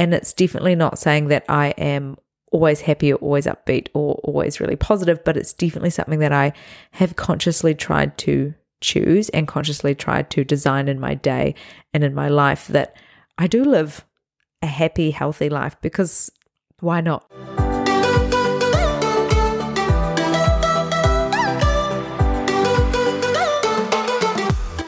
And 0.00 0.14
it's 0.14 0.32
definitely 0.32 0.76
not 0.76 0.98
saying 0.98 1.28
that 1.28 1.44
I 1.46 1.74
am 1.76 2.16
always 2.52 2.80
happy 2.80 3.12
or 3.12 3.16
always 3.16 3.44
upbeat 3.44 3.88
or 3.92 4.14
always 4.24 4.58
really 4.58 4.74
positive, 4.74 5.22
but 5.24 5.36
it's 5.36 5.52
definitely 5.52 5.90
something 5.90 6.20
that 6.20 6.32
I 6.32 6.54
have 6.92 7.16
consciously 7.16 7.74
tried 7.74 8.16
to 8.16 8.54
choose 8.80 9.28
and 9.28 9.46
consciously 9.46 9.94
tried 9.94 10.30
to 10.30 10.42
design 10.42 10.88
in 10.88 10.98
my 10.98 11.14
day 11.14 11.54
and 11.92 12.02
in 12.02 12.14
my 12.14 12.30
life 12.30 12.66
that 12.68 12.96
I 13.36 13.46
do 13.46 13.62
live 13.62 14.06
a 14.62 14.66
happy, 14.66 15.10
healthy 15.10 15.50
life 15.50 15.76
because 15.82 16.30
why 16.78 17.02
not? 17.02 17.30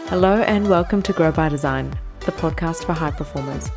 Hello, 0.09 0.41
and 0.41 0.71
welcome 0.71 1.03
to 1.03 1.13
Grow 1.13 1.31
by 1.31 1.51
Design, 1.51 1.91
the 2.21 2.33
podcast 2.33 2.85
for 2.87 2.95
high 2.95 3.11
performers, 3.11 3.69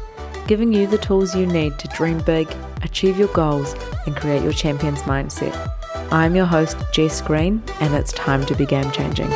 giving 0.48 0.71
you 0.71 0.86
the 0.86 0.98
tools 0.98 1.36
you 1.36 1.48
need 1.48 1.80
to 1.80 1.88
dream 1.89 2.20
big, 2.20 2.48
achieve 2.84 3.18
your 3.18 3.29
goals, 3.29 3.74
and 4.06 4.15
create 4.15 4.43
your 4.43 4.54
champion's 4.54 5.01
mindset. 5.01 5.71
I'm 6.11 6.36
your 6.36 6.46
host, 6.46 6.78
Jess 6.93 7.20
Green, 7.20 7.64
and 7.79 7.96
it's 7.96 8.11
time 8.11 8.46
to 8.46 8.56
be 8.56 8.68
game 8.68 8.92
changing. 8.92 9.29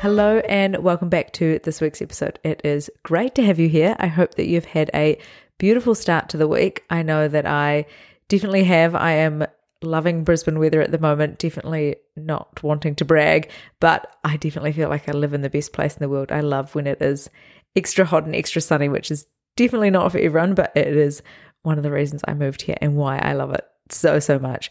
Hello, 0.00 0.38
and 0.48 0.78
welcome 0.78 1.08
back 1.08 1.32
to 1.34 1.60
this 1.62 1.80
week's 1.80 2.02
episode. 2.02 2.40
It 2.42 2.62
is 2.64 2.90
great 3.04 3.36
to 3.36 3.44
have 3.44 3.60
you 3.60 3.68
here. 3.68 3.94
I 4.00 4.08
hope 4.08 4.34
that 4.34 4.48
you've 4.48 4.64
had 4.64 4.90
a 4.92 5.18
beautiful 5.58 5.94
start 5.94 6.28
to 6.30 6.36
the 6.36 6.48
week. 6.48 6.84
I 6.90 7.02
know 7.02 7.28
that 7.28 7.46
I 7.46 7.86
definitely 8.28 8.64
have. 8.64 8.96
I 8.96 9.12
am 9.12 9.46
loving 9.82 10.24
Brisbane 10.24 10.58
weather 10.58 10.82
at 10.82 10.90
the 10.90 10.98
moment, 10.98 11.38
definitely 11.38 11.96
not 12.16 12.62
wanting 12.62 12.96
to 12.96 13.04
brag, 13.04 13.50
but 13.78 14.16
I 14.24 14.36
definitely 14.36 14.72
feel 14.72 14.88
like 14.88 15.08
I 15.08 15.12
live 15.12 15.32
in 15.32 15.42
the 15.42 15.48
best 15.48 15.72
place 15.72 15.94
in 15.94 16.00
the 16.00 16.08
world. 16.08 16.32
I 16.32 16.40
love 16.40 16.74
when 16.74 16.88
it 16.88 17.00
is 17.00 17.30
extra 17.76 18.04
hot 18.04 18.24
and 18.24 18.34
extra 18.34 18.60
sunny, 18.60 18.88
which 18.88 19.10
is 19.10 19.26
definitely 19.56 19.90
not 19.90 20.12
for 20.12 20.18
everyone, 20.18 20.54
but 20.54 20.72
it 20.74 20.88
is 20.88 21.22
one 21.62 21.76
of 21.76 21.84
the 21.84 21.90
reasons 21.90 22.22
I 22.26 22.34
moved 22.34 22.62
here 22.62 22.76
and 22.80 22.96
why 22.96 23.18
I 23.18 23.32
love 23.32 23.52
it 23.52 23.64
so, 23.90 24.18
so 24.18 24.38
much. 24.38 24.70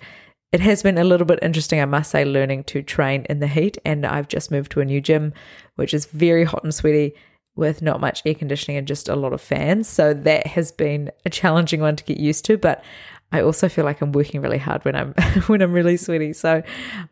It 0.52 0.62
has 0.62 0.82
been 0.82 0.98
a 0.98 1.04
little 1.04 1.26
bit 1.26 1.40
interesting, 1.42 1.80
I 1.80 1.86
must 1.86 2.10
say, 2.10 2.26
learning 2.26 2.64
to 2.66 2.82
train 2.82 3.26
in 3.30 3.40
the 3.40 3.48
heat. 3.48 3.78
And 3.86 4.06
I've 4.06 4.28
just 4.28 4.50
moved 4.50 4.72
to 4.72 4.82
a 4.82 4.86
new 4.86 5.00
gym, 5.00 5.34
which 5.76 5.94
is 5.94 6.06
very 6.08 6.44
hot 6.44 6.64
and 6.64 6.74
sweaty 6.74 7.14
with 7.56 7.82
not 7.82 8.00
much 8.00 8.24
air 8.26 8.34
conditioning 8.34 8.78
and 8.78 8.88
just 8.88 9.10
a 9.10 9.16
lot 9.16 9.34
of 9.34 9.42
fans. 9.42 9.88
So 9.88 10.14
that 10.14 10.48
has 10.48 10.72
been 10.72 11.12
a 11.26 11.30
challenging 11.30 11.82
one 11.82 11.96
to 11.98 12.04
get 12.04 12.18
used 12.18 12.46
to. 12.46 12.58
But 12.58 12.84
I 13.32 13.42
also 13.42 13.70
feel 13.70 13.86
like 13.86 14.02
I'm 14.02 14.12
working 14.12 14.42
really 14.42 14.58
hard 14.58 14.84
when 14.86 14.96
I'm 14.96 15.14
when 15.48 15.62
I'm 15.62 15.74
really 15.74 15.98
sweaty. 15.98 16.34
So 16.34 16.64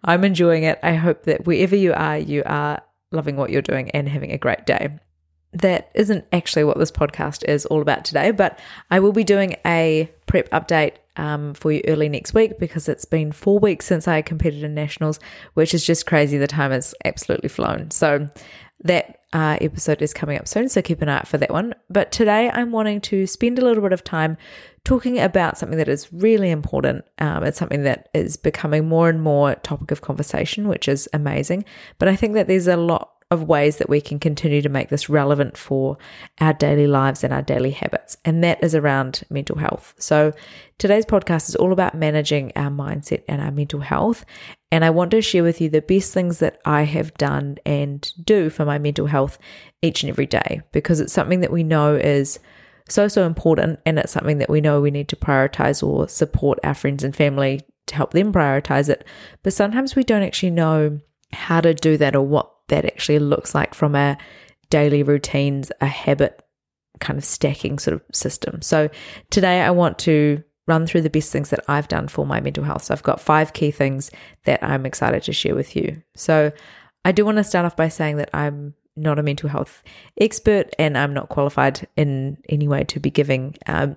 I'm 0.03 0.23
enjoying 0.23 0.63
it. 0.63 0.79
I 0.81 0.95
hope 0.95 1.23
that 1.23 1.45
wherever 1.45 1.75
you 1.75 1.93
are, 1.93 2.17
you 2.17 2.41
are 2.45 2.81
loving 3.11 3.35
what 3.35 3.51
you're 3.51 3.61
doing 3.61 3.91
and 3.91 4.09
having 4.09 4.31
a 4.31 4.37
great 4.37 4.65
day. 4.65 4.97
That 5.61 5.89
isn't 5.95 6.25
actually 6.31 6.63
what 6.65 6.77
this 6.77 6.91
podcast 6.91 7.43
is 7.45 7.65
all 7.65 7.81
about 7.81 8.05
today, 8.05 8.31
but 8.31 8.59
I 8.91 8.99
will 8.99 9.11
be 9.11 9.23
doing 9.23 9.55
a 9.65 10.11
prep 10.27 10.49
update 10.51 10.93
um, 11.15 11.53
for 11.53 11.71
you 11.71 11.81
early 11.87 12.09
next 12.09 12.33
week 12.33 12.59
because 12.59 12.87
it's 12.87 13.05
been 13.05 13.31
four 13.31 13.57
weeks 13.57 13.85
since 13.85 14.07
I 14.07 14.21
competed 14.21 14.63
in 14.63 14.75
nationals, 14.75 15.19
which 15.55 15.73
is 15.73 15.85
just 15.85 16.05
crazy. 16.05 16.37
The 16.37 16.47
time 16.47 16.71
has 16.71 16.93
absolutely 17.03 17.49
flown. 17.49 17.89
So 17.91 18.29
that 18.83 19.21
uh, 19.33 19.57
episode 19.59 20.01
is 20.01 20.13
coming 20.13 20.37
up 20.37 20.47
soon, 20.47 20.69
so 20.69 20.81
keep 20.81 21.01
an 21.01 21.09
eye 21.09 21.17
out 21.17 21.27
for 21.27 21.37
that 21.39 21.51
one. 21.51 21.73
But 21.89 22.11
today 22.11 22.51
I'm 22.51 22.71
wanting 22.71 23.01
to 23.01 23.25
spend 23.25 23.57
a 23.57 23.63
little 23.63 23.81
bit 23.81 23.93
of 23.93 24.03
time 24.03 24.37
talking 24.83 25.19
about 25.19 25.57
something 25.57 25.77
that 25.79 25.89
is 25.89 26.13
really 26.13 26.51
important. 26.51 27.03
Um, 27.17 27.43
it's 27.43 27.57
something 27.57 27.83
that 27.83 28.09
is 28.13 28.37
becoming 28.37 28.87
more 28.87 29.09
and 29.09 29.21
more 29.21 29.55
topic 29.55 29.91
of 29.91 30.01
conversation, 30.01 30.67
which 30.67 30.87
is 30.87 31.09
amazing. 31.13 31.65
But 31.97 32.07
I 32.09 32.15
think 32.15 32.35
that 32.35 32.47
there's 32.47 32.67
a 32.67 32.77
lot 32.77 33.16
of 33.29 33.43
ways 33.43 33.77
that 33.77 33.89
we 33.89 33.99
can 33.99 34.19
continue 34.19 34.61
to 34.61 34.69
make 34.69 34.87
this 34.87 35.09
relevant 35.09 35.57
for 35.57 35.97
our 36.39 36.53
daily 36.53 36.87
lives 36.87 37.23
and 37.23 37.33
our 37.33 37.41
daily 37.41 37.71
habits, 37.71 38.15
and 38.23 38.43
that 38.43 38.63
is 38.63 38.73
around 38.73 39.23
mental 39.29 39.57
health. 39.57 39.93
So, 39.97 40.33
today's 40.77 41.05
podcast 41.05 41.49
is 41.49 41.55
all 41.55 41.73
about 41.73 41.93
managing 41.93 42.53
our 42.55 42.69
mindset 42.69 43.23
and 43.27 43.41
our 43.41 43.51
mental 43.51 43.81
health. 43.81 44.23
And 44.71 44.85
I 44.85 44.91
want 44.91 45.11
to 45.11 45.21
share 45.21 45.43
with 45.43 45.59
you 45.59 45.69
the 45.69 45.81
best 45.81 46.13
things 46.13 46.39
that 46.39 46.59
I 46.65 46.83
have 46.83 47.13
done 47.15 47.57
and 47.65 48.11
do 48.23 48.49
for 48.49 48.63
my 48.65 48.77
mental 48.77 49.07
health 49.07 49.37
each 49.81 50.03
and 50.03 50.09
every 50.09 50.25
day 50.25 50.61
because 50.71 50.99
it's 50.99 51.13
something 51.13 51.41
that 51.41 51.51
we 51.51 51.63
know 51.63 51.95
is 51.95 52.39
so, 52.89 53.07
so 53.07 53.25
important. 53.25 53.79
And 53.85 53.99
it's 53.99 54.11
something 54.11 54.37
that 54.37 54.49
we 54.49 54.61
know 54.61 54.81
we 54.81 54.91
need 54.91 55.09
to 55.09 55.15
prioritize 55.15 55.85
or 55.85 56.07
support 56.07 56.59
our 56.63 56.73
friends 56.73 57.03
and 57.03 57.15
family 57.15 57.61
to 57.87 57.95
help 57.95 58.11
them 58.11 58.33
prioritize 58.33 58.89
it. 58.89 59.05
But 59.43 59.53
sometimes 59.53 59.95
we 59.95 60.03
don't 60.03 60.23
actually 60.23 60.51
know 60.51 60.99
how 61.33 61.61
to 61.61 61.73
do 61.73 61.97
that 61.97 62.15
or 62.15 62.21
what 62.21 62.51
that 62.69 62.85
actually 62.85 63.19
looks 63.19 63.55
like 63.55 63.73
from 63.73 63.95
a 63.95 64.17
daily 64.69 65.03
routines, 65.03 65.71
a 65.81 65.85
habit 65.85 66.41
kind 66.99 67.17
of 67.17 67.25
stacking 67.25 67.79
sort 67.79 67.95
of 67.95 68.01
system. 68.11 68.61
So 68.61 68.89
today 69.29 69.61
I 69.61 69.71
want 69.71 69.99
to 69.99 70.43
run 70.67 70.85
through 70.85 71.01
the 71.01 71.09
best 71.09 71.31
things 71.31 71.49
that 71.49 71.63
I've 71.67 71.87
done 71.87 72.07
for 72.07 72.25
my 72.25 72.41
mental 72.41 72.63
health. 72.63 72.83
So 72.83 72.93
I've 72.93 73.03
got 73.03 73.21
five 73.21 73.53
key 73.53 73.71
things 73.71 74.11
that 74.43 74.61
I'm 74.61 74.85
excited 74.85 75.23
to 75.23 75.33
share 75.33 75.55
with 75.55 75.75
you. 75.75 76.01
So 76.15 76.51
I 77.05 77.11
do 77.13 77.23
want 77.23 77.37
to 77.37 77.43
start 77.43 77.65
off 77.65 77.77
by 77.77 77.87
saying 77.87 78.17
that 78.17 78.29
I'm 78.33 78.73
not 78.97 79.19
a 79.19 79.23
mental 79.23 79.47
health 79.47 79.81
expert 80.19 80.73
and 80.77 80.97
I'm 80.97 81.13
not 81.13 81.29
qualified 81.29 81.87
in 81.95 82.37
any 82.49 82.67
way 82.67 82.83
to 82.85 82.99
be 82.99 83.11
giving, 83.11 83.55
um, 83.67 83.95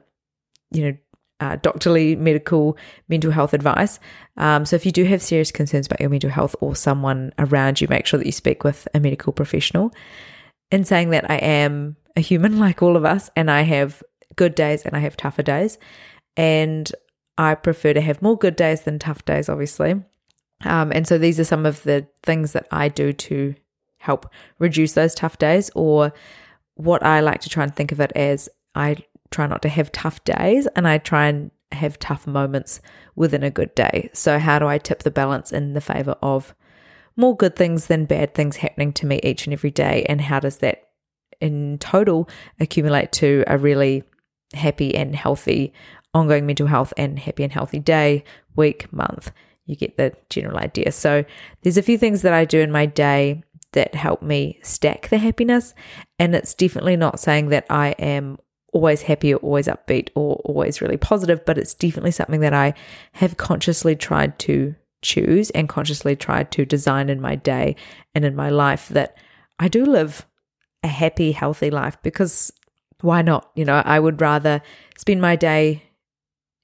you 0.71 0.85
know, 0.85 0.97
uh, 1.41 1.57
doctorly 1.57 2.17
medical 2.17 2.77
mental 3.09 3.31
health 3.31 3.55
advice. 3.55 3.99
Um, 4.37 4.65
so 4.65 4.77
if 4.77 4.87
you 4.87 4.93
do 4.93 5.05
have 5.05 5.23
serious 5.23 5.51
concerns 5.51 5.87
about 5.87 6.01
your 6.01 6.11
mental 6.11 6.31
health 6.31 6.55
or 6.61 6.77
someone 6.77 7.33
around 7.39 7.81
you, 7.81 7.89
make 7.89 8.07
sure 8.07 8.19
that 8.19 8.27
you 8.27 8.33
speak 8.33 8.63
with 8.63 8.87
a 8.95 9.01
medical 9.01 9.33
professional. 9.33 9.93
In 10.71 10.85
saying 10.85 11.11
that, 11.11 11.31
I 11.31 11.37
am 11.37 11.97
a 12.17 12.21
human 12.21 12.59
like 12.61 12.83
all 12.83 12.97
of 12.97 13.05
us, 13.05 13.31
and 13.35 13.51
I 13.51 13.63
have 13.63 14.03
good 14.37 14.55
days 14.55 14.83
and 14.85 14.97
I 14.97 15.01
have 15.01 15.17
tougher 15.17 15.43
days. 15.43 15.79
And 16.37 16.91
I 17.37 17.55
prefer 17.55 17.95
to 17.95 18.01
have 18.01 18.23
more 18.23 18.37
good 18.37 18.57
days 18.57 18.83
than 18.83 18.99
tough 18.99 19.25
days, 19.25 19.49
obviously. 19.49 19.93
Um, 20.65 20.93
and 20.93 21.07
so 21.07 21.17
these 21.17 21.41
are 21.41 21.45
some 21.45 21.65
of 21.65 21.83
the 21.85 22.07
things 22.23 22.53
that 22.53 22.67
I 22.71 22.89
do 22.89 23.13
to 23.13 23.55
help 23.99 24.31
reduce 24.59 24.93
those 24.93 25.15
tough 25.15 25.39
days, 25.39 25.71
or 25.75 26.13
what 26.75 27.03
I 27.03 27.21
like 27.21 27.41
to 27.43 27.49
try 27.49 27.65
and 27.65 27.75
think 27.75 27.93
of 27.93 28.01
it 28.01 28.13
as 28.15 28.49
I 28.75 28.97
try 29.31 29.47
not 29.47 29.63
to 29.63 29.69
have 29.69 29.93
tough 29.93 30.23
days 30.25 30.67
and 30.77 30.87
I 30.87 30.99
try 30.99 31.27
and 31.27 31.51
have 31.73 31.99
tough 31.99 32.27
moments 32.27 32.81
within 33.15 33.43
a 33.43 33.51
good 33.51 33.75
day. 33.75 34.11
So, 34.13 34.39
how 34.39 34.59
do 34.59 34.67
I 34.67 34.79
tip 34.79 35.03
the 35.03 35.11
balance 35.11 35.53
in 35.53 35.75
the 35.75 35.81
favor 35.81 36.17
of 36.23 36.55
more 37.17 37.37
good 37.37 37.57
things 37.57 37.87
than 37.87 38.07
bad 38.07 38.35
things 38.35 38.57
happening 38.57 38.93
to 38.95 39.07
me 39.07 39.21
each 39.23 39.47
and 39.47 39.53
every 39.53 39.71
day? 39.71 40.05
And 40.09 40.21
how 40.21 40.41
does 40.41 40.59
that 40.59 40.89
in 41.41 41.79
total 41.79 42.29
accumulate 42.59 43.13
to 43.13 43.45
a 43.47 43.57
really 43.57 44.05
happy 44.55 44.95
and 44.95 45.15
healthy 45.15 45.73
ongoing 46.13 46.45
mental 46.45 46.67
health 46.67 46.93
and 46.97 47.19
happy 47.19 47.45
and 47.45 47.53
healthy 47.53 47.79
day, 47.79 48.25
week, 48.57 48.93
month? 48.93 49.31
You 49.67 49.77
get 49.77 49.97
the 49.97 50.13
general 50.29 50.59
idea. 50.59 50.91
So, 50.93 51.25
there's 51.63 51.79
a 51.79 51.83
few 51.83 51.99
things 51.99 52.23
that 52.23 52.33
I 52.33 52.45
do 52.45 52.61
in 52.61 52.73
my 52.73 52.87
day 52.87 53.43
that 53.73 53.95
help 53.95 54.21
me 54.21 54.59
stack 54.63 55.09
the 55.09 55.19
happiness. 55.19 55.75
And 56.19 56.35
it's 56.35 56.55
definitely 56.55 56.97
not 56.97 57.21
saying 57.21 57.51
that 57.51 57.67
I 57.71 57.91
am 57.93 58.39
always 58.73 59.03
happy 59.03 59.35
or 59.35 59.39
always 59.39 59.67
upbeat 59.67 60.11
or 60.15 60.37
always 60.45 60.81
really 60.81 60.97
positive, 60.97 61.45
but 61.45 61.59
it's 61.59 61.75
definitely 61.75 62.11
something 62.11 62.41
that 62.41 62.55
I 62.55 62.75
have 63.13 63.37
consciously 63.37 63.97
tried 63.97 64.39
to 64.41 64.75
choose 65.03 65.51
and 65.51 65.69
consciously 65.69 66.15
tried 66.17 66.51
to 66.53 66.65
design 66.65 67.09
in 67.09 67.21
my 67.21 67.35
day 67.35 67.77
and 68.15 68.25
in 68.25 68.37
my 68.37 68.51
life 68.51 68.89
that 68.89 69.17
I 69.59 69.69
do 69.69 69.85
live 69.85 70.27
a 70.83 70.89
happy, 70.89 71.33
healthy 71.33 71.71
life 71.71 71.97
because 72.03 72.53
why 73.01 73.23
not? 73.23 73.51
You 73.55 73.65
know, 73.65 73.83
I 73.85 73.99
would 73.99 74.21
rather 74.21 74.63
spend 74.97 75.21
my 75.21 75.37
day 75.37 75.83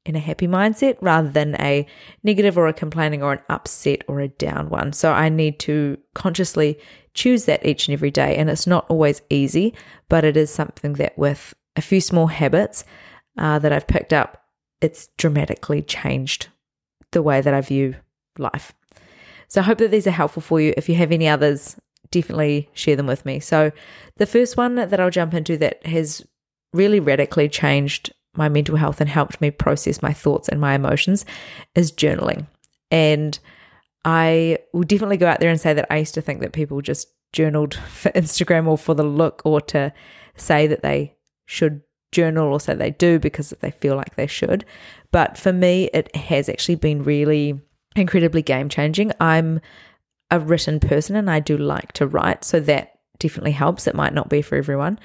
in 0.04 0.14
a 0.14 0.20
happy 0.20 0.46
mindset 0.46 0.96
rather 1.00 1.28
than 1.28 1.60
a 1.60 1.86
negative 2.22 2.56
or 2.56 2.68
a 2.68 2.72
complaining 2.72 3.22
or 3.22 3.32
an 3.32 3.42
upset 3.48 4.02
or 4.06 4.20
a 4.20 4.28
down 4.28 4.68
one. 4.68 4.92
So 4.92 5.12
I 5.12 5.28
need 5.28 5.58
to 5.60 5.98
consciously 6.14 6.78
choose 7.14 7.46
that 7.46 7.66
each 7.66 7.88
and 7.88 7.92
every 7.92 8.10
day. 8.10 8.36
And 8.36 8.48
it's 8.48 8.66
not 8.66 8.86
always 8.88 9.22
easy, 9.30 9.74
but 10.08 10.24
it 10.24 10.36
is 10.36 10.50
something 10.50 10.94
that 10.94 11.18
with 11.18 11.54
a 11.76 11.82
few 11.82 12.00
small 12.00 12.26
habits 12.26 12.84
uh, 13.38 13.58
that 13.58 13.72
I've 13.72 13.86
picked 13.86 14.12
up, 14.12 14.42
it's 14.80 15.08
dramatically 15.18 15.82
changed 15.82 16.48
the 17.12 17.22
way 17.22 17.40
that 17.40 17.54
I 17.54 17.60
view 17.60 17.96
life. 18.38 18.72
So 19.48 19.60
I 19.60 19.64
hope 19.64 19.78
that 19.78 19.90
these 19.90 20.06
are 20.06 20.12
helpful 20.12 20.42
for 20.42 20.60
you. 20.60 20.74
If 20.76 20.88
you 20.88 20.96
have 20.96 21.12
any 21.12 21.28
others, 21.28 21.76
definitely 22.10 22.68
share 22.72 22.96
them 22.96 23.06
with 23.06 23.24
me. 23.24 23.40
So 23.40 23.72
the 24.16 24.26
first 24.26 24.56
one 24.56 24.74
that 24.74 25.00
I'll 25.00 25.10
jump 25.10 25.34
into 25.34 25.56
that 25.58 25.84
has 25.86 26.26
really 26.72 27.00
radically 27.00 27.48
changed 27.48 28.12
my 28.34 28.48
mental 28.48 28.76
health 28.76 29.00
and 29.00 29.08
helped 29.08 29.40
me 29.40 29.50
process 29.50 30.02
my 30.02 30.12
thoughts 30.12 30.48
and 30.48 30.60
my 30.60 30.74
emotions 30.74 31.24
is 31.74 31.92
journaling. 31.92 32.46
And 32.90 33.38
I 34.04 34.58
will 34.72 34.84
definitely 34.84 35.16
go 35.16 35.26
out 35.26 35.40
there 35.40 35.50
and 35.50 35.60
say 35.60 35.74
that 35.74 35.86
I 35.90 35.98
used 35.98 36.14
to 36.14 36.20
think 36.20 36.40
that 36.40 36.52
people 36.52 36.80
just 36.80 37.08
journaled 37.32 37.74
for 37.88 38.10
Instagram 38.12 38.66
or 38.66 38.78
for 38.78 38.94
the 38.94 39.04
look 39.04 39.42
or 39.44 39.60
to 39.62 39.92
say 40.36 40.66
that 40.66 40.82
they 40.82 41.15
should 41.46 41.82
journal 42.12 42.52
or 42.52 42.60
say 42.60 42.74
they 42.74 42.90
do 42.90 43.18
because 43.18 43.50
they 43.60 43.70
feel 43.70 43.96
like 43.96 44.16
they 44.16 44.26
should. 44.26 44.64
But 45.12 45.36
for 45.38 45.52
me, 45.52 45.90
it 45.92 46.14
has 46.14 46.48
actually 46.48 46.76
been 46.76 47.02
really 47.02 47.60
incredibly 47.94 48.42
game 48.42 48.68
changing. 48.68 49.12
I'm 49.20 49.60
a 50.30 50.40
written 50.40 50.80
person 50.80 51.16
and 51.16 51.30
I 51.30 51.40
do 51.40 51.56
like 51.56 51.92
to 51.94 52.06
write, 52.06 52.44
so 52.44 52.60
that 52.60 52.98
definitely 53.18 53.52
helps. 53.52 53.86
It 53.86 53.94
might 53.94 54.14
not 54.14 54.28
be 54.28 54.42
for 54.42 54.56
everyone, 54.56 54.98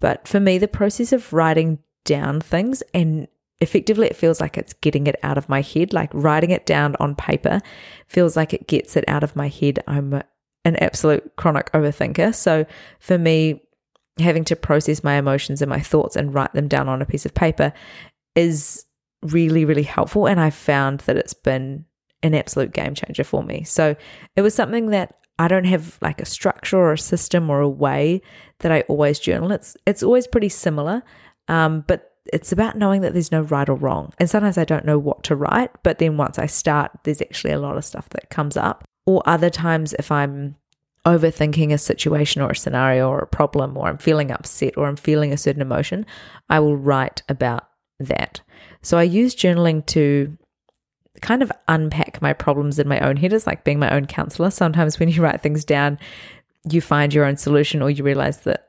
But 0.00 0.28
for 0.28 0.40
me, 0.40 0.58
the 0.58 0.68
process 0.68 1.12
of 1.12 1.32
writing 1.32 1.78
down 2.04 2.40
things 2.40 2.82
and 2.94 3.28
effectively 3.60 4.06
it 4.06 4.16
feels 4.16 4.40
like 4.40 4.56
it's 4.56 4.72
getting 4.74 5.06
it 5.06 5.16
out 5.22 5.36
of 5.36 5.48
my 5.48 5.60
head, 5.60 5.92
like 5.92 6.10
writing 6.14 6.50
it 6.50 6.64
down 6.64 6.94
on 7.00 7.16
paper 7.16 7.60
feels 8.06 8.36
like 8.36 8.54
it 8.54 8.68
gets 8.68 8.96
it 8.96 9.04
out 9.08 9.24
of 9.24 9.34
my 9.34 9.48
head. 9.48 9.82
I'm 9.86 10.22
an 10.64 10.76
absolute 10.76 11.34
chronic 11.36 11.70
overthinker. 11.72 12.34
So 12.34 12.66
for 13.00 13.18
me, 13.18 13.62
having 14.20 14.44
to 14.44 14.56
process 14.56 15.04
my 15.04 15.14
emotions 15.14 15.62
and 15.62 15.68
my 15.68 15.80
thoughts 15.80 16.16
and 16.16 16.34
write 16.34 16.52
them 16.52 16.68
down 16.68 16.88
on 16.88 17.02
a 17.02 17.06
piece 17.06 17.26
of 17.26 17.34
paper 17.34 17.72
is 18.34 18.84
really, 19.22 19.64
really 19.64 19.82
helpful. 19.82 20.26
And 20.26 20.40
I 20.40 20.50
found 20.50 21.00
that 21.00 21.16
it's 21.16 21.34
been 21.34 21.84
an 22.22 22.34
absolute 22.34 22.72
game 22.72 22.94
changer 22.94 23.24
for 23.24 23.42
me. 23.42 23.64
So 23.64 23.96
it 24.36 24.42
was 24.42 24.54
something 24.54 24.90
that 24.90 25.14
I 25.38 25.48
don't 25.48 25.64
have 25.64 25.98
like 26.00 26.20
a 26.20 26.26
structure 26.26 26.78
or 26.78 26.92
a 26.92 26.98
system 26.98 27.48
or 27.48 27.60
a 27.60 27.68
way 27.68 28.22
that 28.60 28.72
I 28.72 28.80
always 28.82 29.18
journal. 29.18 29.52
It's 29.52 29.76
it's 29.86 30.02
always 30.02 30.26
pretty 30.26 30.48
similar, 30.48 31.02
um, 31.46 31.84
but 31.86 32.12
it's 32.32 32.52
about 32.52 32.76
knowing 32.76 33.02
that 33.02 33.12
there's 33.12 33.32
no 33.32 33.42
right 33.42 33.68
or 33.68 33.76
wrong. 33.76 34.12
And 34.18 34.28
sometimes 34.28 34.58
I 34.58 34.64
don't 34.64 34.84
know 34.84 34.98
what 34.98 35.22
to 35.24 35.36
write, 35.36 35.70
but 35.82 35.98
then 35.98 36.16
once 36.16 36.38
I 36.38 36.46
start, 36.46 36.90
there's 37.04 37.22
actually 37.22 37.52
a 37.52 37.60
lot 37.60 37.76
of 37.76 37.84
stuff 37.84 38.08
that 38.10 38.30
comes 38.30 38.56
up. 38.56 38.84
Or 39.06 39.22
other 39.24 39.48
times, 39.48 39.94
if 39.98 40.12
I'm 40.12 40.56
overthinking 41.08 41.72
a 41.72 41.78
situation 41.78 42.42
or 42.42 42.50
a 42.50 42.56
scenario 42.56 43.08
or 43.08 43.18
a 43.18 43.26
problem, 43.26 43.76
or 43.76 43.88
I'm 43.88 43.98
feeling 43.98 44.30
upset 44.30 44.76
or 44.76 44.86
I'm 44.86 44.96
feeling 44.96 45.32
a 45.32 45.36
certain 45.36 45.62
emotion, 45.62 46.06
I 46.48 46.60
will 46.60 46.76
write 46.76 47.22
about 47.28 47.68
that. 47.98 48.40
So 48.82 48.98
I 48.98 49.02
use 49.02 49.34
journaling 49.34 49.84
to 49.86 50.36
kind 51.20 51.42
of 51.42 51.50
unpack 51.66 52.22
my 52.22 52.32
problems 52.32 52.78
in 52.78 52.88
my 52.88 53.00
own 53.00 53.16
head. 53.16 53.32
It's 53.32 53.46
like 53.46 53.64
being 53.64 53.78
my 53.78 53.90
own 53.94 54.06
counselor. 54.06 54.50
Sometimes 54.50 54.98
when 54.98 55.08
you 55.08 55.22
write 55.22 55.42
things 55.42 55.64
down, 55.64 55.98
you 56.70 56.80
find 56.80 57.12
your 57.12 57.24
own 57.24 57.36
solution 57.36 57.82
or 57.82 57.90
you 57.90 58.04
realize 58.04 58.40
that 58.40 58.68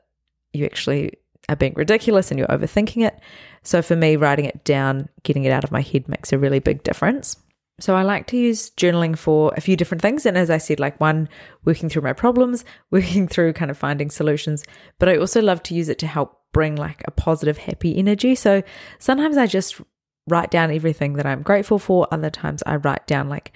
you 0.52 0.64
actually 0.64 1.12
are 1.48 1.56
being 1.56 1.74
ridiculous 1.74 2.30
and 2.30 2.38
you're 2.38 2.48
overthinking 2.48 3.06
it. 3.06 3.18
So 3.62 3.82
for 3.82 3.94
me, 3.94 4.16
writing 4.16 4.46
it 4.46 4.64
down, 4.64 5.08
getting 5.22 5.44
it 5.44 5.52
out 5.52 5.64
of 5.64 5.72
my 5.72 5.80
head 5.80 6.08
makes 6.08 6.32
a 6.32 6.38
really 6.38 6.58
big 6.58 6.82
difference. 6.82 7.36
So 7.80 7.96
I 7.96 8.02
like 8.02 8.26
to 8.28 8.36
use 8.36 8.70
journaling 8.70 9.16
for 9.16 9.52
a 9.56 9.60
few 9.60 9.76
different 9.76 10.02
things. 10.02 10.26
And 10.26 10.36
as 10.36 10.50
I 10.50 10.58
said, 10.58 10.78
like 10.80 11.00
one, 11.00 11.28
working 11.64 11.88
through 11.88 12.02
my 12.02 12.12
problems, 12.12 12.64
working 12.90 13.26
through 13.26 13.54
kind 13.54 13.70
of 13.70 13.78
finding 13.78 14.10
solutions. 14.10 14.64
But 14.98 15.08
I 15.08 15.16
also 15.16 15.42
love 15.42 15.62
to 15.64 15.74
use 15.74 15.88
it 15.88 15.98
to 16.00 16.06
help 16.06 16.40
bring 16.52 16.76
like 16.76 17.02
a 17.06 17.10
positive, 17.10 17.58
happy 17.58 17.96
energy. 17.96 18.34
So 18.34 18.62
sometimes 18.98 19.36
I 19.36 19.46
just 19.46 19.80
write 20.28 20.50
down 20.50 20.70
everything 20.70 21.14
that 21.14 21.26
I'm 21.26 21.42
grateful 21.42 21.78
for. 21.78 22.06
Other 22.10 22.30
times 22.30 22.62
I 22.66 22.76
write 22.76 23.06
down 23.06 23.28
like 23.28 23.52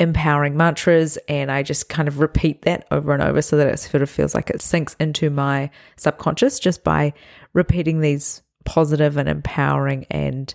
empowering 0.00 0.56
mantras 0.56 1.16
and 1.28 1.50
I 1.50 1.62
just 1.62 1.88
kind 1.88 2.08
of 2.08 2.18
repeat 2.18 2.62
that 2.62 2.86
over 2.90 3.12
and 3.12 3.22
over 3.22 3.40
so 3.40 3.56
that 3.56 3.68
it 3.68 3.78
sort 3.78 4.02
of 4.02 4.10
feels 4.10 4.34
like 4.34 4.50
it 4.50 4.60
sinks 4.60 4.96
into 4.98 5.30
my 5.30 5.70
subconscious 5.96 6.58
just 6.58 6.82
by 6.82 7.12
repeating 7.52 8.00
these 8.00 8.42
positive 8.64 9.16
and 9.16 9.28
empowering 9.28 10.06
and 10.10 10.54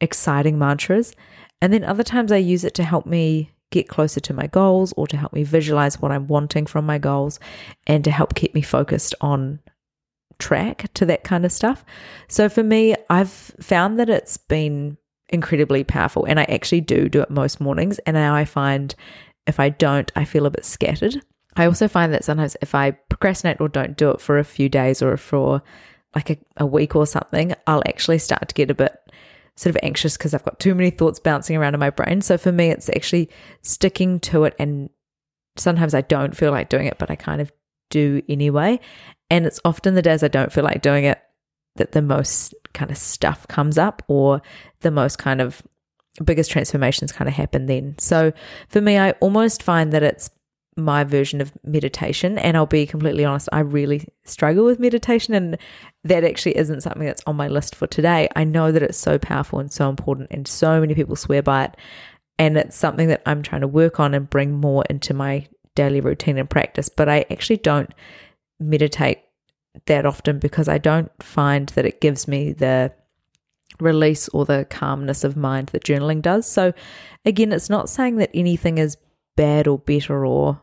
exciting 0.00 0.58
mantras. 0.58 1.14
And 1.62 1.72
then 1.72 1.84
other 1.84 2.02
times 2.02 2.32
I 2.32 2.38
use 2.38 2.64
it 2.64 2.74
to 2.74 2.82
help 2.82 3.06
me 3.06 3.50
get 3.70 3.88
closer 3.88 4.20
to 4.20 4.34
my 4.34 4.46
goals 4.48 4.92
or 4.96 5.06
to 5.06 5.16
help 5.16 5.32
me 5.32 5.44
visualize 5.44 6.00
what 6.00 6.10
I'm 6.10 6.26
wanting 6.26 6.66
from 6.66 6.86
my 6.86 6.98
goals 6.98 7.38
and 7.86 8.02
to 8.04 8.10
help 8.10 8.34
keep 8.34 8.54
me 8.54 8.62
focused 8.62 9.14
on 9.20 9.60
track 10.38 10.86
to 10.94 11.06
that 11.06 11.22
kind 11.22 11.44
of 11.44 11.52
stuff. 11.52 11.84
So 12.28 12.48
for 12.48 12.62
me, 12.62 12.96
I've 13.08 13.30
found 13.30 13.98
that 14.00 14.10
it's 14.10 14.36
been 14.36 14.96
incredibly 15.30 15.84
powerful. 15.84 16.24
And 16.24 16.38
I 16.38 16.44
actually 16.44 16.80
do 16.80 17.08
do 17.08 17.22
it 17.22 17.30
most 17.30 17.60
mornings. 17.60 17.98
And 18.00 18.14
now 18.14 18.34
I 18.34 18.44
find 18.44 18.94
if 19.46 19.58
I 19.58 19.70
don't, 19.70 20.10
I 20.16 20.24
feel 20.24 20.46
a 20.46 20.50
bit 20.50 20.64
scattered. 20.64 21.20
I 21.56 21.66
also 21.66 21.88
find 21.88 22.12
that 22.12 22.24
sometimes 22.24 22.56
if 22.62 22.74
I 22.74 22.92
procrastinate 22.92 23.60
or 23.60 23.68
don't 23.68 23.96
do 23.96 24.10
it 24.10 24.20
for 24.20 24.38
a 24.38 24.44
few 24.44 24.68
days 24.68 25.02
or 25.02 25.16
for 25.16 25.62
like 26.14 26.30
a, 26.30 26.38
a 26.58 26.66
week 26.66 26.96
or 26.96 27.06
something, 27.06 27.54
I'll 27.66 27.82
actually 27.86 28.18
start 28.18 28.48
to 28.48 28.54
get 28.54 28.70
a 28.70 28.74
bit 28.74 28.96
sort 29.60 29.76
of 29.76 29.80
anxious 29.82 30.16
because 30.16 30.32
I've 30.32 30.42
got 30.42 30.58
too 30.58 30.74
many 30.74 30.88
thoughts 30.88 31.20
bouncing 31.20 31.54
around 31.54 31.74
in 31.74 31.80
my 31.80 31.90
brain. 31.90 32.22
So 32.22 32.38
for 32.38 32.50
me, 32.50 32.70
it's 32.70 32.88
actually 32.88 33.28
sticking 33.60 34.18
to 34.20 34.44
it. 34.44 34.54
And 34.58 34.88
sometimes 35.58 35.92
I 35.92 36.00
don't 36.00 36.34
feel 36.34 36.50
like 36.50 36.70
doing 36.70 36.86
it, 36.86 36.96
but 36.96 37.10
I 37.10 37.14
kind 37.14 37.42
of 37.42 37.52
do 37.90 38.22
anyway. 38.26 38.80
And 39.28 39.44
it's 39.44 39.60
often 39.62 39.94
the 39.94 40.00
days 40.00 40.22
I 40.22 40.28
don't 40.28 40.50
feel 40.50 40.64
like 40.64 40.80
doing 40.80 41.04
it 41.04 41.20
that 41.76 41.92
the 41.92 42.00
most 42.00 42.54
kind 42.72 42.90
of 42.90 42.96
stuff 42.96 43.46
comes 43.48 43.76
up 43.76 44.02
or 44.08 44.40
the 44.80 44.90
most 44.90 45.18
kind 45.18 45.42
of 45.42 45.62
biggest 46.24 46.50
transformations 46.50 47.12
kind 47.12 47.28
of 47.28 47.34
happen 47.34 47.66
then. 47.66 47.96
So 47.98 48.32
for 48.70 48.80
me, 48.80 48.96
I 48.96 49.10
almost 49.20 49.62
find 49.62 49.92
that 49.92 50.02
it's 50.02 50.30
my 50.80 51.04
version 51.04 51.40
of 51.40 51.52
meditation. 51.64 52.38
And 52.38 52.56
I'll 52.56 52.66
be 52.66 52.86
completely 52.86 53.24
honest, 53.24 53.48
I 53.52 53.60
really 53.60 54.08
struggle 54.24 54.64
with 54.64 54.78
meditation. 54.78 55.34
And 55.34 55.58
that 56.04 56.24
actually 56.24 56.56
isn't 56.56 56.82
something 56.82 57.04
that's 57.04 57.22
on 57.26 57.36
my 57.36 57.48
list 57.48 57.74
for 57.74 57.86
today. 57.86 58.28
I 58.36 58.44
know 58.44 58.72
that 58.72 58.82
it's 58.82 58.98
so 58.98 59.18
powerful 59.18 59.58
and 59.58 59.72
so 59.72 59.88
important, 59.88 60.28
and 60.30 60.46
so 60.46 60.80
many 60.80 60.94
people 60.94 61.16
swear 61.16 61.42
by 61.42 61.64
it. 61.64 61.76
And 62.38 62.56
it's 62.56 62.76
something 62.76 63.08
that 63.08 63.22
I'm 63.26 63.42
trying 63.42 63.60
to 63.60 63.68
work 63.68 64.00
on 64.00 64.14
and 64.14 64.28
bring 64.28 64.52
more 64.52 64.84
into 64.88 65.12
my 65.12 65.46
daily 65.74 66.00
routine 66.00 66.38
and 66.38 66.48
practice. 66.48 66.88
But 66.88 67.08
I 67.08 67.26
actually 67.30 67.58
don't 67.58 67.92
meditate 68.58 69.20
that 69.86 70.06
often 70.06 70.38
because 70.38 70.68
I 70.68 70.78
don't 70.78 71.10
find 71.22 71.68
that 71.70 71.86
it 71.86 72.00
gives 72.00 72.26
me 72.26 72.52
the 72.52 72.92
release 73.78 74.28
or 74.28 74.44
the 74.44 74.66
calmness 74.68 75.24
of 75.24 75.36
mind 75.36 75.68
that 75.68 75.84
journaling 75.84 76.22
does. 76.22 76.46
So, 76.46 76.72
again, 77.24 77.52
it's 77.52 77.70
not 77.70 77.88
saying 77.88 78.16
that 78.16 78.30
anything 78.34 78.78
is 78.78 78.96
bad 79.36 79.66
or 79.66 79.78
better 79.78 80.26
or 80.26 80.60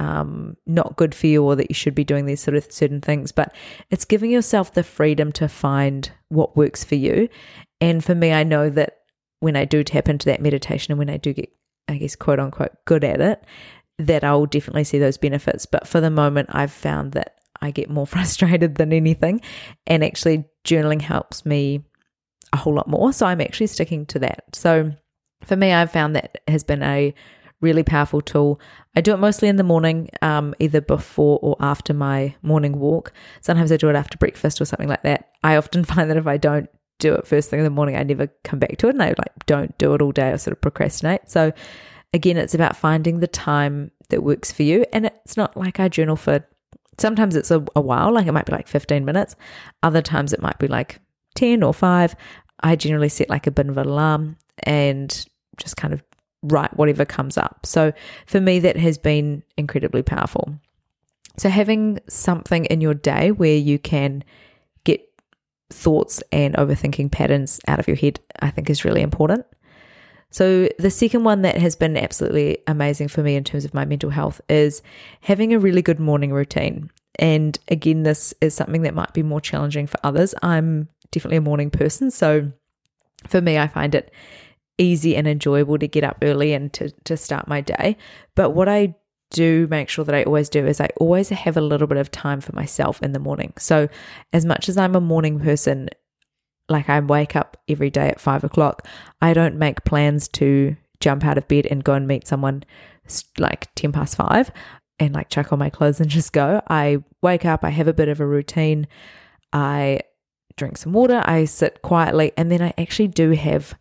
um, 0.00 0.56
not 0.66 0.96
good 0.96 1.14
for 1.14 1.26
you 1.26 1.44
or 1.44 1.54
that 1.56 1.70
you 1.70 1.74
should 1.74 1.94
be 1.94 2.04
doing 2.04 2.24
these 2.24 2.40
sort 2.40 2.56
of 2.56 2.72
certain 2.72 3.02
things, 3.02 3.32
but 3.32 3.54
it's 3.90 4.06
giving 4.06 4.30
yourself 4.30 4.72
the 4.72 4.82
freedom 4.82 5.30
to 5.32 5.46
find 5.46 6.10
what 6.30 6.56
works 6.56 6.82
for 6.82 6.94
you. 6.94 7.28
And 7.82 8.02
for 8.02 8.14
me, 8.14 8.32
I 8.32 8.42
know 8.42 8.70
that 8.70 9.00
when 9.40 9.56
I 9.56 9.66
do 9.66 9.84
tap 9.84 10.08
into 10.08 10.24
that 10.26 10.40
meditation 10.40 10.92
and 10.92 10.98
when 10.98 11.10
I 11.10 11.18
do 11.18 11.34
get, 11.34 11.52
I 11.86 11.98
guess, 11.98 12.16
quote 12.16 12.40
unquote, 12.40 12.72
good 12.86 13.04
at 13.04 13.20
it, 13.20 13.44
that 13.98 14.24
I'll 14.24 14.46
definitely 14.46 14.84
see 14.84 14.98
those 14.98 15.18
benefits. 15.18 15.66
But 15.66 15.86
for 15.86 16.00
the 16.00 16.10
moment, 16.10 16.48
I've 16.50 16.72
found 16.72 17.12
that 17.12 17.34
I 17.60 17.70
get 17.70 17.90
more 17.90 18.06
frustrated 18.06 18.76
than 18.76 18.94
anything. 18.94 19.42
And 19.86 20.02
actually, 20.02 20.46
journaling 20.64 21.02
helps 21.02 21.44
me 21.44 21.84
a 22.54 22.56
whole 22.56 22.74
lot 22.74 22.88
more. 22.88 23.12
So 23.12 23.26
I'm 23.26 23.42
actually 23.42 23.66
sticking 23.66 24.06
to 24.06 24.18
that. 24.20 24.56
So 24.56 24.92
for 25.44 25.56
me, 25.56 25.72
I've 25.72 25.92
found 25.92 26.16
that 26.16 26.38
has 26.48 26.64
been 26.64 26.82
a 26.82 27.14
really 27.60 27.82
powerful 27.82 28.20
tool. 28.20 28.60
I 28.96 29.00
do 29.00 29.12
it 29.12 29.18
mostly 29.18 29.48
in 29.48 29.56
the 29.56 29.62
morning, 29.62 30.08
um, 30.22 30.54
either 30.58 30.80
before 30.80 31.38
or 31.42 31.56
after 31.60 31.92
my 31.92 32.34
morning 32.42 32.78
walk. 32.78 33.12
Sometimes 33.40 33.70
I 33.70 33.76
do 33.76 33.88
it 33.88 33.96
after 33.96 34.18
breakfast 34.18 34.60
or 34.60 34.64
something 34.64 34.88
like 34.88 35.02
that. 35.02 35.30
I 35.42 35.56
often 35.56 35.84
find 35.84 36.10
that 36.10 36.16
if 36.16 36.26
I 36.26 36.36
don't 36.36 36.68
do 36.98 37.14
it 37.14 37.26
first 37.26 37.50
thing 37.50 37.60
in 37.60 37.64
the 37.64 37.70
morning, 37.70 37.96
I 37.96 38.02
never 38.02 38.28
come 38.44 38.58
back 38.58 38.76
to 38.78 38.88
it 38.88 38.94
and 38.94 39.02
I 39.02 39.08
like 39.08 39.46
don't 39.46 39.76
do 39.78 39.94
it 39.94 40.02
all 40.02 40.12
day 40.12 40.30
or 40.30 40.38
sort 40.38 40.52
of 40.52 40.60
procrastinate. 40.60 41.30
So 41.30 41.52
again, 42.12 42.36
it's 42.36 42.54
about 42.54 42.76
finding 42.76 43.20
the 43.20 43.26
time 43.26 43.90
that 44.10 44.22
works 44.22 44.52
for 44.52 44.62
you. 44.62 44.84
And 44.92 45.06
it's 45.06 45.36
not 45.36 45.56
like 45.56 45.80
I 45.80 45.88
journal 45.88 46.16
for 46.16 46.44
sometimes 46.98 47.34
it's 47.34 47.50
a, 47.50 47.64
a 47.74 47.80
while, 47.80 48.12
like 48.12 48.26
it 48.26 48.32
might 48.32 48.46
be 48.46 48.52
like 48.52 48.68
15 48.68 49.04
minutes. 49.04 49.36
Other 49.82 50.02
times 50.02 50.32
it 50.32 50.42
might 50.42 50.58
be 50.58 50.68
like 50.68 51.00
10 51.34 51.62
or 51.62 51.72
5. 51.72 52.14
I 52.62 52.76
generally 52.76 53.08
set 53.08 53.30
like 53.30 53.46
a 53.46 53.50
bit 53.50 53.68
of 53.68 53.78
an 53.78 53.88
alarm 53.88 54.36
and 54.64 55.26
just 55.56 55.76
kind 55.76 55.94
of 55.94 56.02
write 56.42 56.76
whatever 56.76 57.04
comes 57.04 57.36
up. 57.36 57.66
So 57.66 57.92
for 58.26 58.40
me, 58.40 58.58
that 58.60 58.76
has 58.76 58.98
been 58.98 59.42
incredibly 59.56 60.02
powerful. 60.02 60.54
So 61.36 61.48
having 61.48 62.00
something 62.08 62.64
in 62.66 62.80
your 62.80 62.94
day 62.94 63.30
where 63.30 63.56
you 63.56 63.78
can 63.78 64.24
get 64.84 65.00
thoughts 65.70 66.22
and 66.32 66.54
overthinking 66.56 67.12
patterns 67.12 67.60
out 67.66 67.78
of 67.78 67.88
your 67.88 67.96
head, 67.96 68.20
I 68.40 68.50
think 68.50 68.68
is 68.68 68.84
really 68.84 69.02
important. 69.02 69.46
So, 70.32 70.68
the 70.78 70.90
second 70.90 71.24
one 71.24 71.42
that 71.42 71.58
has 71.58 71.74
been 71.74 71.96
absolutely 71.96 72.58
amazing 72.68 73.08
for 73.08 73.20
me 73.20 73.34
in 73.34 73.42
terms 73.42 73.64
of 73.64 73.74
my 73.74 73.84
mental 73.84 74.10
health 74.10 74.40
is 74.48 74.80
having 75.22 75.52
a 75.52 75.58
really 75.58 75.82
good 75.82 75.98
morning 75.98 76.32
routine. 76.32 76.90
And 77.16 77.58
again, 77.66 78.04
this 78.04 78.32
is 78.40 78.54
something 78.54 78.82
that 78.82 78.94
might 78.94 79.12
be 79.12 79.24
more 79.24 79.40
challenging 79.40 79.88
for 79.88 79.98
others. 80.04 80.32
I'm 80.40 80.88
definitely 81.10 81.38
a 81.38 81.42
morning 81.42 81.70
person. 81.70 82.12
So, 82.12 82.52
for 83.26 83.40
me, 83.40 83.58
I 83.58 83.66
find 83.66 83.94
it 83.94 84.12
easy 84.80 85.14
and 85.14 85.28
enjoyable 85.28 85.78
to 85.78 85.86
get 85.86 86.02
up 86.02 86.18
early 86.22 86.52
and 86.52 86.72
to, 86.72 86.90
to 87.04 87.16
start 87.16 87.46
my 87.46 87.60
day. 87.60 87.96
But 88.34 88.50
what 88.50 88.68
I 88.68 88.94
do 89.30 89.68
make 89.70 89.88
sure 89.88 90.04
that 90.04 90.14
I 90.14 90.24
always 90.24 90.48
do 90.48 90.66
is 90.66 90.80
I 90.80 90.88
always 90.96 91.28
have 91.28 91.56
a 91.56 91.60
little 91.60 91.86
bit 91.86 91.98
of 91.98 92.10
time 92.10 92.40
for 92.40 92.54
myself 92.54 93.00
in 93.02 93.12
the 93.12 93.18
morning. 93.18 93.52
So, 93.58 93.88
as 94.32 94.44
much 94.44 94.68
as 94.68 94.76
I'm 94.76 94.96
a 94.96 95.00
morning 95.00 95.38
person, 95.38 95.88
like 96.68 96.88
I 96.88 96.98
wake 97.00 97.36
up 97.36 97.56
every 97.68 97.90
day 97.90 98.08
at 98.08 98.20
five 98.20 98.42
o'clock, 98.42 98.86
I 99.20 99.34
don't 99.34 99.56
make 99.56 99.84
plans 99.84 100.26
to 100.28 100.76
jump 101.00 101.24
out 101.24 101.38
of 101.38 101.48
bed 101.48 101.66
and 101.66 101.84
go 101.84 101.94
and 101.94 102.06
meet 102.06 102.26
someone 102.26 102.64
like 103.38 103.72
10 103.74 103.92
past 103.92 104.16
five 104.16 104.50
and 104.98 105.14
like 105.14 105.30
chuck 105.30 105.52
on 105.52 105.58
my 105.58 105.70
clothes 105.70 106.00
and 106.00 106.10
just 106.10 106.32
go. 106.32 106.60
I 106.68 107.02
wake 107.22 107.44
up, 107.44 107.64
I 107.64 107.70
have 107.70 107.88
a 107.88 107.92
bit 107.92 108.08
of 108.08 108.20
a 108.20 108.26
routine, 108.26 108.86
I 109.52 110.00
drink 110.56 110.76
some 110.76 110.92
water, 110.92 111.22
I 111.24 111.44
sit 111.44 111.82
quietly, 111.82 112.32
and 112.36 112.50
then 112.50 112.62
I 112.62 112.74
actually 112.76 113.08
do 113.08 113.30
have 113.30 113.74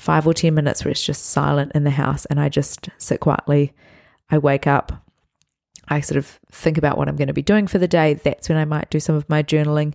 five 0.00 0.26
or 0.26 0.32
10 0.32 0.54
minutes 0.54 0.82
where 0.82 0.90
it's 0.90 1.04
just 1.04 1.26
silent 1.26 1.70
in 1.74 1.84
the 1.84 1.90
house 1.90 2.24
and 2.24 2.40
I 2.40 2.48
just 2.48 2.88
sit 2.96 3.20
quietly. 3.20 3.74
I 4.30 4.38
wake 4.38 4.66
up, 4.66 5.06
I 5.88 6.00
sort 6.00 6.16
of 6.16 6.40
think 6.50 6.78
about 6.78 6.96
what 6.96 7.06
I'm 7.06 7.16
going 7.16 7.28
to 7.28 7.34
be 7.34 7.42
doing 7.42 7.66
for 7.66 7.76
the 7.76 7.86
day. 7.86 8.14
That's 8.14 8.48
when 8.48 8.56
I 8.56 8.64
might 8.64 8.88
do 8.88 8.98
some 8.98 9.14
of 9.14 9.28
my 9.28 9.42
journaling. 9.42 9.92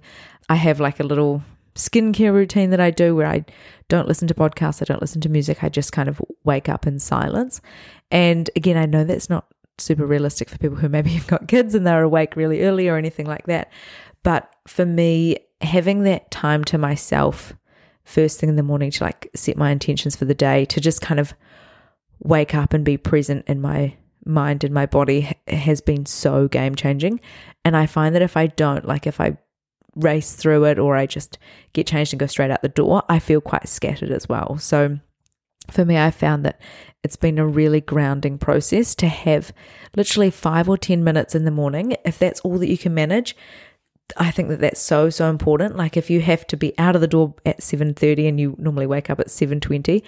I 0.47 0.55
have 0.55 0.79
like 0.79 0.99
a 0.99 1.03
little 1.03 1.41
skincare 1.73 2.31
routine 2.31 2.69
that 2.69 2.79
I 2.79 2.91
do 2.91 3.15
where 3.15 3.25
I 3.25 3.45
don't 3.89 4.07
listen 4.07 4.27
to 4.27 4.35
podcasts, 4.35 4.79
I 4.79 4.85
don't 4.85 5.01
listen 5.01 5.21
to 5.21 5.29
music, 5.29 5.63
I 5.63 5.69
just 5.69 5.91
kind 5.91 6.07
of 6.07 6.21
wake 6.43 6.69
up 6.69 6.85
in 6.85 6.99
silence. 6.99 7.59
And 8.11 8.47
again, 8.55 8.77
I 8.77 8.85
know 8.85 9.05
that's 9.05 9.27
not 9.27 9.47
super 9.79 10.05
realistic 10.05 10.51
for 10.51 10.59
people 10.59 10.77
who 10.77 10.87
maybe 10.87 11.09
have 11.13 11.25
got 11.25 11.47
kids 11.47 11.73
and 11.73 11.85
they're 11.85 12.03
awake 12.03 12.35
really 12.35 12.61
early 12.61 12.87
or 12.89 12.97
anything 12.97 13.25
like 13.25 13.47
that. 13.47 13.71
But 14.21 14.53
for 14.67 14.85
me, 14.85 15.37
having 15.61 16.03
that 16.03 16.29
time 16.29 16.63
to 16.65 16.77
myself 16.77 17.55
first 18.05 18.39
thing 18.39 18.49
in 18.49 18.55
the 18.55 18.63
morning 18.63 18.91
to 18.91 19.03
like 19.03 19.29
set 19.35 19.57
my 19.57 19.71
intentions 19.71 20.15
for 20.15 20.25
the 20.25 20.33
day, 20.33 20.63
to 20.65 20.79
just 20.79 21.01
kind 21.01 21.19
of 21.19 21.33
wake 22.19 22.55
up 22.55 22.73
and 22.73 22.85
be 22.85 22.97
present 22.97 23.43
in 23.47 23.59
my 23.59 23.95
mind 24.25 24.63
and 24.63 24.73
my 24.73 24.85
body 24.85 25.35
has 25.47 25.81
been 25.81 26.05
so 26.05 26.47
game 26.47 26.75
changing. 26.75 27.19
And 27.63 27.75
I 27.75 27.85
find 27.85 28.15
that 28.15 28.21
if 28.21 28.37
I 28.37 28.47
don't, 28.47 28.85
like 28.85 29.05
if 29.05 29.19
I 29.19 29.37
race 29.95 30.33
through 30.33 30.65
it 30.65 30.79
or 30.79 30.95
I 30.95 31.05
just 31.05 31.37
get 31.73 31.87
changed 31.87 32.13
and 32.13 32.19
go 32.19 32.25
straight 32.25 32.51
out 32.51 32.61
the 32.61 32.69
door, 32.69 33.03
I 33.09 33.19
feel 33.19 33.41
quite 33.41 33.67
scattered 33.67 34.11
as 34.11 34.27
well. 34.27 34.57
So 34.57 34.99
for 35.71 35.85
me, 35.85 35.97
I 35.97 36.11
found 36.11 36.45
that 36.45 36.59
it's 37.03 37.15
been 37.15 37.37
a 37.37 37.47
really 37.47 37.81
grounding 37.81 38.37
process 38.37 38.95
to 38.95 39.07
have 39.07 39.51
literally 39.95 40.31
five 40.31 40.67
or 40.67 40.77
10 40.77 41.03
minutes 41.03 41.35
in 41.35 41.45
the 41.45 41.51
morning. 41.51 41.95
If 42.03 42.19
that's 42.19 42.39
all 42.41 42.57
that 42.59 42.69
you 42.69 42.77
can 42.77 42.93
manage, 42.93 43.35
I 44.17 44.31
think 44.31 44.49
that 44.49 44.61
that's 44.61 44.79
so, 44.79 45.09
so 45.09 45.29
important. 45.29 45.77
Like 45.77 45.97
if 45.97 46.09
you 46.09 46.21
have 46.21 46.45
to 46.47 46.57
be 46.57 46.77
out 46.77 46.95
of 46.95 47.01
the 47.01 47.07
door 47.07 47.33
at 47.45 47.59
7.30 47.59 48.29
and 48.29 48.39
you 48.39 48.55
normally 48.57 48.87
wake 48.87 49.09
up 49.09 49.19
at 49.19 49.27
7.20, 49.27 50.03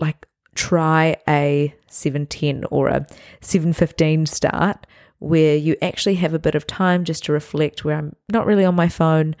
like 0.00 0.26
try 0.54 1.16
a 1.28 1.74
7.10 1.90 2.66
or 2.70 2.88
a 2.88 3.06
7.15 3.40 4.28
start 4.28 4.86
where 5.18 5.56
you 5.56 5.76
actually 5.82 6.14
have 6.16 6.34
a 6.34 6.38
bit 6.38 6.54
of 6.54 6.66
time 6.66 7.04
just 7.04 7.24
to 7.24 7.32
reflect 7.32 7.84
where 7.84 7.96
I'm 7.96 8.14
not 8.28 8.46
really 8.46 8.64
on 8.64 8.74
my 8.74 8.88
phone. 8.88 9.34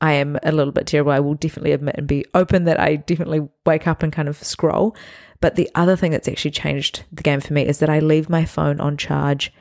I 0.00 0.12
am 0.12 0.38
a 0.42 0.52
little 0.52 0.72
bit 0.72 0.86
terrible. 0.86 1.10
I 1.10 1.20
will 1.20 1.34
definitely 1.34 1.72
admit 1.72 1.96
and 1.98 2.06
be 2.06 2.24
open 2.34 2.64
that 2.64 2.78
I 2.78 2.96
definitely 2.96 3.48
wake 3.66 3.88
up 3.88 4.02
and 4.02 4.12
kind 4.12 4.28
of 4.28 4.42
scroll. 4.42 4.94
But 5.40 5.56
the 5.56 5.70
other 5.74 5.96
thing 5.96 6.12
that's 6.12 6.28
actually 6.28 6.52
changed 6.52 7.04
the 7.12 7.22
game 7.22 7.40
for 7.40 7.52
me 7.52 7.66
is 7.66 7.78
that 7.78 7.90
I 7.90 7.98
leave 8.00 8.28
my 8.28 8.44
phone 8.44 8.80
on 8.80 8.96
charge 8.96 9.52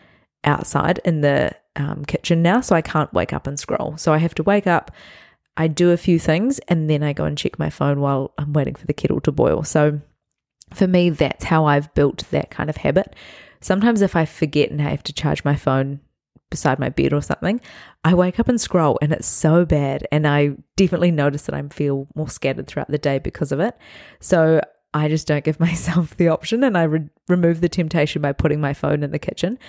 outside 0.43 0.99
in 1.03 1.21
the 1.21 1.55
um, 1.77 2.03
kitchen 2.05 2.41
now. 2.41 2.61
So 2.61 2.75
I 2.75 2.81
can't 2.81 3.13
wake 3.13 3.33
up 3.33 3.47
and 3.47 3.59
scroll. 3.59 3.95
So 3.97 4.13
I 4.13 4.17
have 4.17 4.35
to 4.35 4.43
wake 4.43 4.67
up, 4.67 4.91
I 5.55 5.67
do 5.67 5.91
a 5.91 5.97
few 5.97 6.19
things, 6.19 6.59
and 6.67 6.89
then 6.89 7.03
I 7.03 7.13
go 7.13 7.25
and 7.25 7.37
check 7.37 7.57
my 7.57 7.69
phone 7.69 8.01
while 8.01 8.33
I'm 8.37 8.53
waiting 8.53 8.75
for 8.75 8.85
the 8.85 8.93
kettle 8.93 9.21
to 9.21 9.31
boil. 9.31 9.63
So 9.63 10.01
for 10.73 10.87
me, 10.87 11.09
that's 11.09 11.45
how 11.45 11.65
I've 11.65 11.93
built 11.93 12.23
that 12.31 12.51
kind 12.51 12.69
of 12.69 12.77
habit 12.77 13.15
Sometimes 13.61 14.01
if 14.01 14.15
I 14.15 14.25
forget 14.25 14.69
and 14.69 14.81
I 14.81 14.89
have 14.89 15.03
to 15.03 15.13
charge 15.13 15.43
my 15.43 15.55
phone 15.55 15.99
beside 16.49 16.79
my 16.79 16.89
bed 16.89 17.11
or 17.13 17.21
something, 17.21 17.59
I 18.03 18.13
wake 18.13 18.39
up 18.39 18.47
and 18.47 18.61
scroll 18.61 18.97
and 19.01 19.11
it's 19.11 19.27
so 19.27 19.65
bad. 19.65 20.07
And 20.11 20.27
I 20.27 20.51
definitely 20.75 21.11
notice 21.11 21.43
that 21.43 21.55
I 21.55 21.61
feel 21.69 22.07
more 22.15 22.29
scattered 22.29 22.67
throughout 22.67 22.89
the 22.89 22.97
day 22.97 23.19
because 23.19 23.51
of 23.51 23.59
it. 23.59 23.75
So 24.19 24.61
I 24.93 25.09
just 25.09 25.27
don't 25.27 25.43
give 25.43 25.59
myself 25.69 26.15
the 26.17 26.29
option 26.29 26.63
and 26.63 26.77
I 26.77 26.83
re- 26.83 27.09
remove 27.27 27.61
the 27.61 27.69
temptation 27.69 28.21
by 28.21 28.31
putting 28.31 28.61
my 28.61 28.73
phone 28.73 29.03
in 29.03 29.11
the 29.11 29.19
kitchen. 29.19 29.59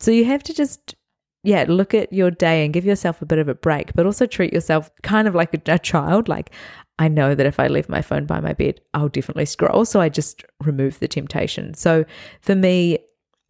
So 0.00 0.10
you 0.10 0.24
have 0.26 0.42
to 0.44 0.54
just, 0.54 0.94
yeah, 1.42 1.64
look 1.68 1.94
at 1.94 2.12
your 2.12 2.30
day 2.30 2.64
and 2.64 2.74
give 2.74 2.84
yourself 2.84 3.22
a 3.22 3.26
bit 3.26 3.38
of 3.38 3.48
a 3.48 3.54
break, 3.54 3.92
but 3.94 4.06
also 4.06 4.26
treat 4.26 4.52
yourself 4.52 4.90
kind 5.02 5.28
of 5.28 5.34
like 5.34 5.54
a, 5.54 5.72
a 5.72 5.78
child. 5.78 6.28
Like, 6.28 6.50
I 6.98 7.08
know 7.08 7.34
that 7.34 7.46
if 7.46 7.60
I 7.60 7.68
leave 7.68 7.88
my 7.88 8.02
phone 8.02 8.26
by 8.26 8.40
my 8.40 8.52
bed, 8.52 8.80
I'll 8.92 9.08
definitely 9.08 9.46
scroll. 9.46 9.84
So 9.84 10.00
I 10.00 10.08
just 10.08 10.44
remove 10.62 10.98
the 10.98 11.08
temptation. 11.08 11.74
So 11.74 12.04
for 12.40 12.54
me, 12.54 12.98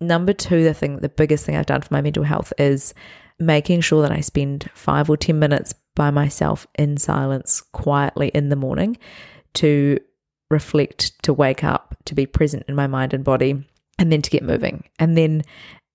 Number 0.00 0.32
two, 0.32 0.62
the 0.62 0.74
thing, 0.74 0.98
the 0.98 1.08
biggest 1.08 1.44
thing 1.44 1.56
I've 1.56 1.66
done 1.66 1.80
for 1.80 1.92
my 1.92 2.00
mental 2.00 2.22
health 2.22 2.52
is 2.56 2.94
making 3.40 3.80
sure 3.80 4.02
that 4.02 4.12
I 4.12 4.20
spend 4.20 4.70
five 4.74 5.10
or 5.10 5.16
10 5.16 5.38
minutes 5.38 5.74
by 5.96 6.10
myself 6.10 6.66
in 6.76 6.96
silence, 6.96 7.60
quietly 7.72 8.28
in 8.28 8.48
the 8.48 8.56
morning 8.56 8.96
to 9.54 9.98
reflect, 10.50 11.20
to 11.24 11.32
wake 11.32 11.64
up, 11.64 11.96
to 12.04 12.14
be 12.14 12.26
present 12.26 12.64
in 12.68 12.76
my 12.76 12.86
mind 12.86 13.12
and 13.12 13.24
body, 13.24 13.66
and 13.98 14.12
then 14.12 14.22
to 14.22 14.30
get 14.30 14.44
moving. 14.44 14.84
And 15.00 15.18
then, 15.18 15.42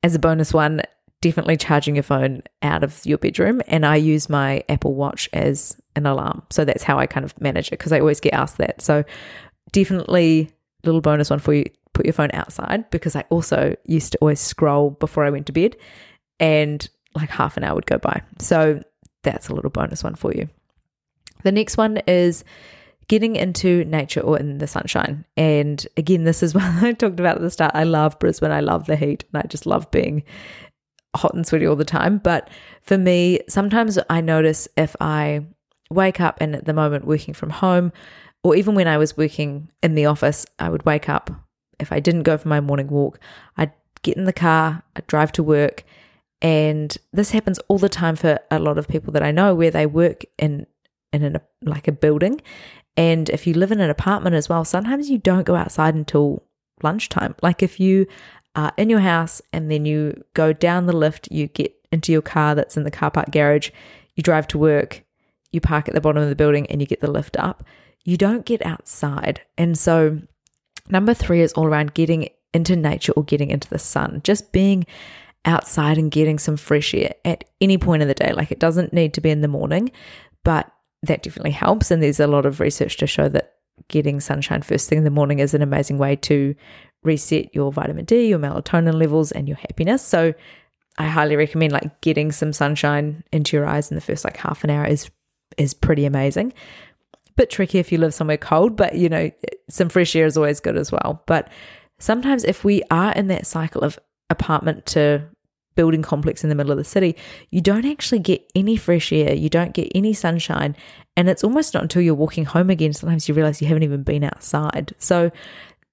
as 0.03 0.15
a 0.15 0.19
bonus 0.19 0.53
one, 0.53 0.81
definitely 1.24 1.56
charging 1.56 1.96
your 1.96 2.03
phone 2.03 2.44
out 2.62 2.84
of 2.84 3.03
your 3.06 3.18
bedroom. 3.18 3.62
And 3.68 3.86
I 3.86 3.96
use 3.96 4.30
my 4.30 4.62
Apple 4.68 4.94
Watch 4.94 5.30
as 5.32 5.82
an 5.96 6.06
alarm. 6.06 6.44
So 6.50 6.65
that's 6.65 6.84
how 6.84 7.00
I 7.00 7.08
kind 7.08 7.24
of 7.24 7.39
manage 7.39 7.70
it 7.70 7.80
because 7.80 7.94
I 7.94 8.00
always 8.01 8.20
get 8.20 8.34
asked 8.34 8.58
that. 8.58 8.82
So, 8.82 9.06
definitely, 9.72 10.51
little 10.84 11.00
bonus 11.00 11.30
one 11.30 11.39
for 11.39 11.53
you 11.53 11.65
put 11.94 12.06
your 12.06 12.13
phone 12.13 12.32
outside 12.34 12.89
because 12.89 13.15
I 13.15 13.24
also 13.30 13.75
used 13.86 14.12
to 14.12 14.18
always 14.18 14.39
scroll 14.39 14.92
before 14.92 15.24
I 15.24 15.30
went 15.30 15.46
to 15.46 15.53
bed 15.53 15.77
and 16.39 16.88
like 17.15 17.30
half 17.30 17.56
an 17.56 17.63
hour 17.63 17.75
would 17.75 17.86
go 17.86 18.00
by. 18.00 18.22
So 18.39 18.82
that's 19.22 19.48
a 19.48 19.56
little 19.56 19.70
bonus 19.70 20.03
one 20.03 20.15
for 20.15 20.34
you. 20.34 20.50
The 21.44 21.51
next 21.51 21.77
one 21.77 21.98
is 22.08 22.44
getting 23.08 23.36
into 23.36 23.86
nature 23.86 24.22
or 24.22 24.39
in 24.39 24.58
the 24.58 24.68
sunshine. 24.68 25.25
And 25.38 25.86
again, 25.98 26.24
this 26.24 26.42
is 26.42 26.53
what 26.56 26.63
I 26.63 26.94
talked 26.94 27.20
about 27.20 27.36
at 27.36 27.42
the 27.42 27.51
start. 27.51 27.72
I 27.75 27.84
love 27.84 28.18
Brisbane. 28.20 28.51
I 28.51 28.62
love 28.62 28.88
the 28.88 28.96
heat 28.96 29.25
and 29.32 29.44
I 29.44 29.48
just 29.48 29.65
love 29.65 29.89
being 29.92 30.24
hot 31.15 31.34
and 31.34 31.46
sweaty 31.46 31.65
all 31.65 31.75
the 31.75 31.86
time. 31.86 32.17
But 32.17 32.50
for 32.82 32.98
me, 32.98 33.39
sometimes 33.48 34.00
I 34.10 34.22
notice 34.22 34.67
if 34.77 34.96
I 35.00 35.46
wake 35.89 36.20
up 36.20 36.38
and 36.41 36.55
at 36.55 36.65
the 36.65 36.74
moment 36.74 37.05
working 37.05 37.34
from 37.34 37.50
home, 37.50 37.91
or 38.43 38.55
even 38.55 38.75
when 38.75 38.88
I 38.88 38.98
was 38.98 39.15
working 39.15 39.70
in 39.82 39.96
the 39.96 40.05
office, 40.05 40.46
I 40.60 40.70
would 40.70 40.86
wake 40.86 41.08
up 41.08 41.29
if 41.79 41.91
I 41.91 42.00
didn't 42.00 42.24
go 42.24 42.38
for 42.38 42.48
my 42.48 42.60
morning 42.60 42.88
walk, 42.88 43.20
I'd 43.58 43.72
get 44.01 44.17
in 44.17 44.25
the 44.25 44.34
car, 44.34 44.84
I'd 44.96 45.08
drive 45.08 45.32
to 45.34 45.43
work. 45.43 45.84
And 46.41 46.96
this 47.13 47.32
happens 47.32 47.60
all 47.67 47.77
the 47.77 47.89
time 47.89 48.15
for 48.15 48.39
a 48.51 48.60
lot 48.60 48.77
of 48.77 48.88
people 48.88 49.13
that 49.13 49.24
I 49.24 49.32
know 49.32 49.55
where 49.55 49.72
they 49.72 49.86
work 49.86 50.24
in 50.38 50.65
in 51.12 51.24
an, 51.24 51.38
like 51.62 51.88
a 51.88 51.91
building. 51.91 52.41
And 52.98 53.29
if 53.29 53.46
you 53.46 53.53
live 53.53 53.72
in 53.72 53.79
an 53.79 53.89
apartment 53.89 54.36
as 54.36 54.50
well, 54.50 54.65
sometimes 54.65 55.10
you 55.10 55.20
don't 55.20 55.46
go 55.46 55.55
outside 55.55 55.93
until 55.93 56.43
lunchtime. 56.82 57.36
Like 57.41 57.62
if 57.62 57.79
you 57.79 58.08
are 58.55 58.74
in 58.77 58.89
your 58.89 59.00
house 59.00 59.41
and 59.51 59.72
then 59.72 59.86
you 59.86 60.24
go 60.33 60.53
down 60.53 60.86
the 60.86 60.95
lift, 60.95 61.27
you 61.31 61.48
get 61.48 61.74
into 61.91 62.12
your 62.12 62.22
car 62.22 62.55
that's 62.55 62.77
in 62.77 62.83
the 62.83 62.91
car 62.91 63.12
park 63.12 63.31
garage, 63.31 63.69
you 64.15 64.24
drive 64.24 64.48
to 64.48 64.57
work, 64.57 65.03
you 65.51 65.62
park 65.62 65.88
at 65.88 65.93
the 65.93 66.01
bottom 66.01 66.22
of 66.22 66.29
the 66.29 66.36
building 66.36 66.65
and 66.67 66.81
you 66.81 66.88
get 66.88 67.01
the 67.01 67.12
lift 67.12 67.38
up. 67.38 67.63
You 68.03 68.17
don't 68.17 68.45
get 68.45 68.65
outside. 68.65 69.41
And 69.57 69.77
so 69.77 70.19
Number 70.89 71.13
three 71.13 71.41
is 71.41 71.53
all 71.53 71.65
around 71.65 71.93
getting 71.93 72.29
into 72.53 72.75
nature 72.75 73.13
or 73.13 73.24
getting 73.24 73.50
into 73.50 73.69
the 73.69 73.79
sun, 73.79 74.22
just 74.24 74.51
being 74.51 74.86
outside 75.45 75.98
and 75.98 76.12
getting 76.12 76.39
some 76.39 76.57
fresh 76.57 76.93
air 76.93 77.13
at 77.25 77.43
any 77.62 77.77
point 77.77 78.01
in 78.01 78.07
the 78.07 78.13
day. 78.13 78.33
Like 78.33 78.51
it 78.51 78.60
doesn't 78.60 78.93
need 78.93 79.13
to 79.13 79.22
be 79.22 79.29
in 79.29 79.41
the 79.41 79.48
morning, 79.48 79.91
but 80.43 80.72
that 81.01 81.24
definitely 81.24 81.51
helps. 81.51 81.91
And 81.91 82.01
there's 82.01 82.19
a 82.19 82.27
lot 82.27 82.45
of 82.45 82.60
research 82.60 82.98
to 82.98 83.07
show 83.07 83.29
that 83.29 83.55
getting 83.88 84.19
sunshine 84.19 84.62
first 84.62 84.88
thing 84.88 85.00
in 85.00 85.03
the 85.03 85.10
morning 85.10 85.39
is 85.39 85.53
an 85.53 85.62
amazing 85.62 85.98
way 85.98 86.15
to 86.15 86.53
reset 87.03 87.53
your 87.53 87.72
vitamin 87.72 88.05
D, 88.05 88.27
your 88.27 88.39
melatonin 88.39 88.95
levels, 88.95 89.31
and 89.31 89.48
your 89.48 89.57
happiness. 89.57 90.01
So 90.01 90.33
I 90.98 91.07
highly 91.07 91.36
recommend 91.36 91.74
like 91.74 92.01
getting 92.01 92.31
some 92.31 92.53
sunshine 92.53 93.24
into 93.31 93.57
your 93.57 93.65
eyes 93.65 93.89
in 93.91 93.95
the 93.95 94.01
first 94.01 94.24
like 94.24 94.38
half 94.38 94.63
an 94.63 94.69
hour 94.69 94.86
is 94.86 95.10
is 95.57 95.74
pretty 95.74 96.05
amazing 96.05 96.53
bit 97.36 97.50
tricky 97.50 97.79
if 97.79 97.91
you 97.91 97.98
live 97.98 98.13
somewhere 98.13 98.38
cold, 98.38 98.75
but 98.75 98.95
you 98.95 99.10
know, 99.10 99.31
some 99.69 99.89
fresh 99.89 100.15
air 100.15 100.25
is 100.25 100.38
always 100.38 100.60
good 100.60 100.77
as 100.77 100.91
well. 100.91 101.24
But 101.25 101.50
sometimes 102.00 102.43
if 102.43 102.63
we 102.63 102.83
are 102.91 103.12
in 103.13 103.27
that 103.27 103.48
cycle 103.48 103.83
of 103.83 104.00
apartment 104.29 104.86
to 104.88 105.27
building 105.75 106.03
complex 106.03 106.43
in 106.43 106.50
the 106.50 106.55
middle 106.55 106.72
of 106.72 106.77
the 106.77 106.83
city, 106.83 107.15
you 107.50 107.60
don't 107.60 107.86
actually 107.86 108.19
get 108.19 108.50
any 108.53 108.75
fresh 108.75 109.12
air, 109.12 109.33
you 109.33 109.50
don't 109.50 109.74
get 109.74 109.91
any 109.95 110.13
sunshine, 110.13 110.75
and 111.17 111.29
it's 111.29 111.43
almost 111.43 111.74
not 111.74 111.83
until 111.83 112.01
you're 112.01 112.13
walking 112.13 112.45
home 112.45 112.69
again 112.69 112.93
sometimes 112.93 113.27
you 113.27 113.33
realize 113.33 113.62
you 113.62 113.67
haven't 113.67 113.83
even 113.83 114.03
been 114.03 114.24
outside. 114.24 114.93
So 115.00 115.31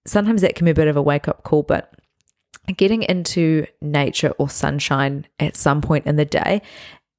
sometimes 0.07 0.43
that 0.43 0.55
can 0.55 0.65
be 0.65 0.71
a 0.71 0.75
bit 0.75 0.89
of 0.89 0.97
a 0.97 1.03
wake 1.03 1.29
up 1.29 1.43
call, 1.43 1.63
but 1.63 1.93
getting 2.77 3.03
into 3.03 3.67
nature 3.81 4.31
or 4.39 4.49
sunshine 4.49 5.27
at 5.39 5.57
some 5.57 5.81
point 5.81 6.07
in 6.07 6.17
the 6.17 6.25
day 6.25 6.63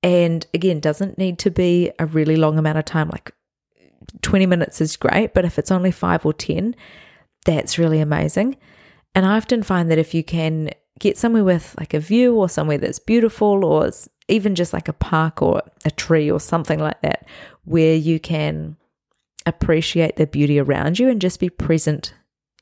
and 0.02 0.48
again 0.54 0.80
doesn't 0.80 1.18
need 1.18 1.38
to 1.38 1.52
be 1.52 1.92
a 2.00 2.06
really 2.06 2.36
long 2.36 2.58
amount 2.58 2.78
of 2.78 2.86
time 2.86 3.10
like 3.10 3.34
20 4.22 4.46
minutes 4.46 4.82
is 4.82 4.98
great, 4.98 5.34
but 5.34 5.46
if 5.46 5.60
it's 5.60 5.72
only 5.72 5.92
five 5.92 6.26
or 6.26 6.34
10, 6.34 6.76
that's 7.46 7.78
really 7.78 8.00
amazing. 8.00 8.58
And 9.16 9.26
I 9.26 9.38
often 9.38 9.64
find 9.64 9.92
that 9.92 9.98
if 9.98 10.14
you 10.14 10.24
can 10.24 10.72
get 11.00 11.18
somewhere 11.18 11.44
with 11.44 11.76
like 11.80 11.94
a 11.94 12.00
view 12.00 12.36
or 12.36 12.50
somewhere 12.50 12.78
that's 12.78 13.00
beautiful, 13.00 13.66
or 13.66 13.92
even 14.28 14.56
just 14.56 14.74
like 14.74 14.88
a 14.88 14.94
park 14.94 15.42
or 15.42 15.62
a 15.86 15.92
tree 15.92 16.30
or 16.30 16.40
something 16.40 16.80
like 16.80 17.02
that, 17.02 17.28
where 17.66 17.96
you 17.96 18.20
can 18.20 18.78
appreciate 19.46 20.16
the 20.16 20.28
beauty 20.28 20.60
around 20.60 21.00
you 21.00 21.10
and 21.10 21.22
just 21.22 21.40
be 21.40 21.50
present 21.50 22.14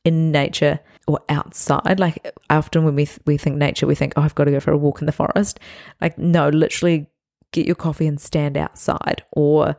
in 0.09 0.31
nature 0.31 0.79
or 1.07 1.19
outside. 1.29 1.99
Like 1.99 2.35
often 2.49 2.83
when 2.83 2.95
we 2.95 3.05
th- 3.05 3.19
we 3.25 3.37
think 3.37 3.55
nature, 3.55 3.87
we 3.87 3.95
think, 3.95 4.13
oh, 4.15 4.21
I've 4.21 4.35
got 4.35 4.45
to 4.45 4.51
go 4.51 4.59
for 4.59 4.71
a 4.71 4.77
walk 4.77 5.01
in 5.01 5.05
the 5.05 5.11
forest. 5.11 5.59
Like 6.01 6.17
no, 6.17 6.49
literally 6.49 7.07
get 7.51 7.65
your 7.65 7.75
coffee 7.75 8.07
and 8.07 8.19
stand 8.19 8.57
outside, 8.57 9.23
or 9.31 9.75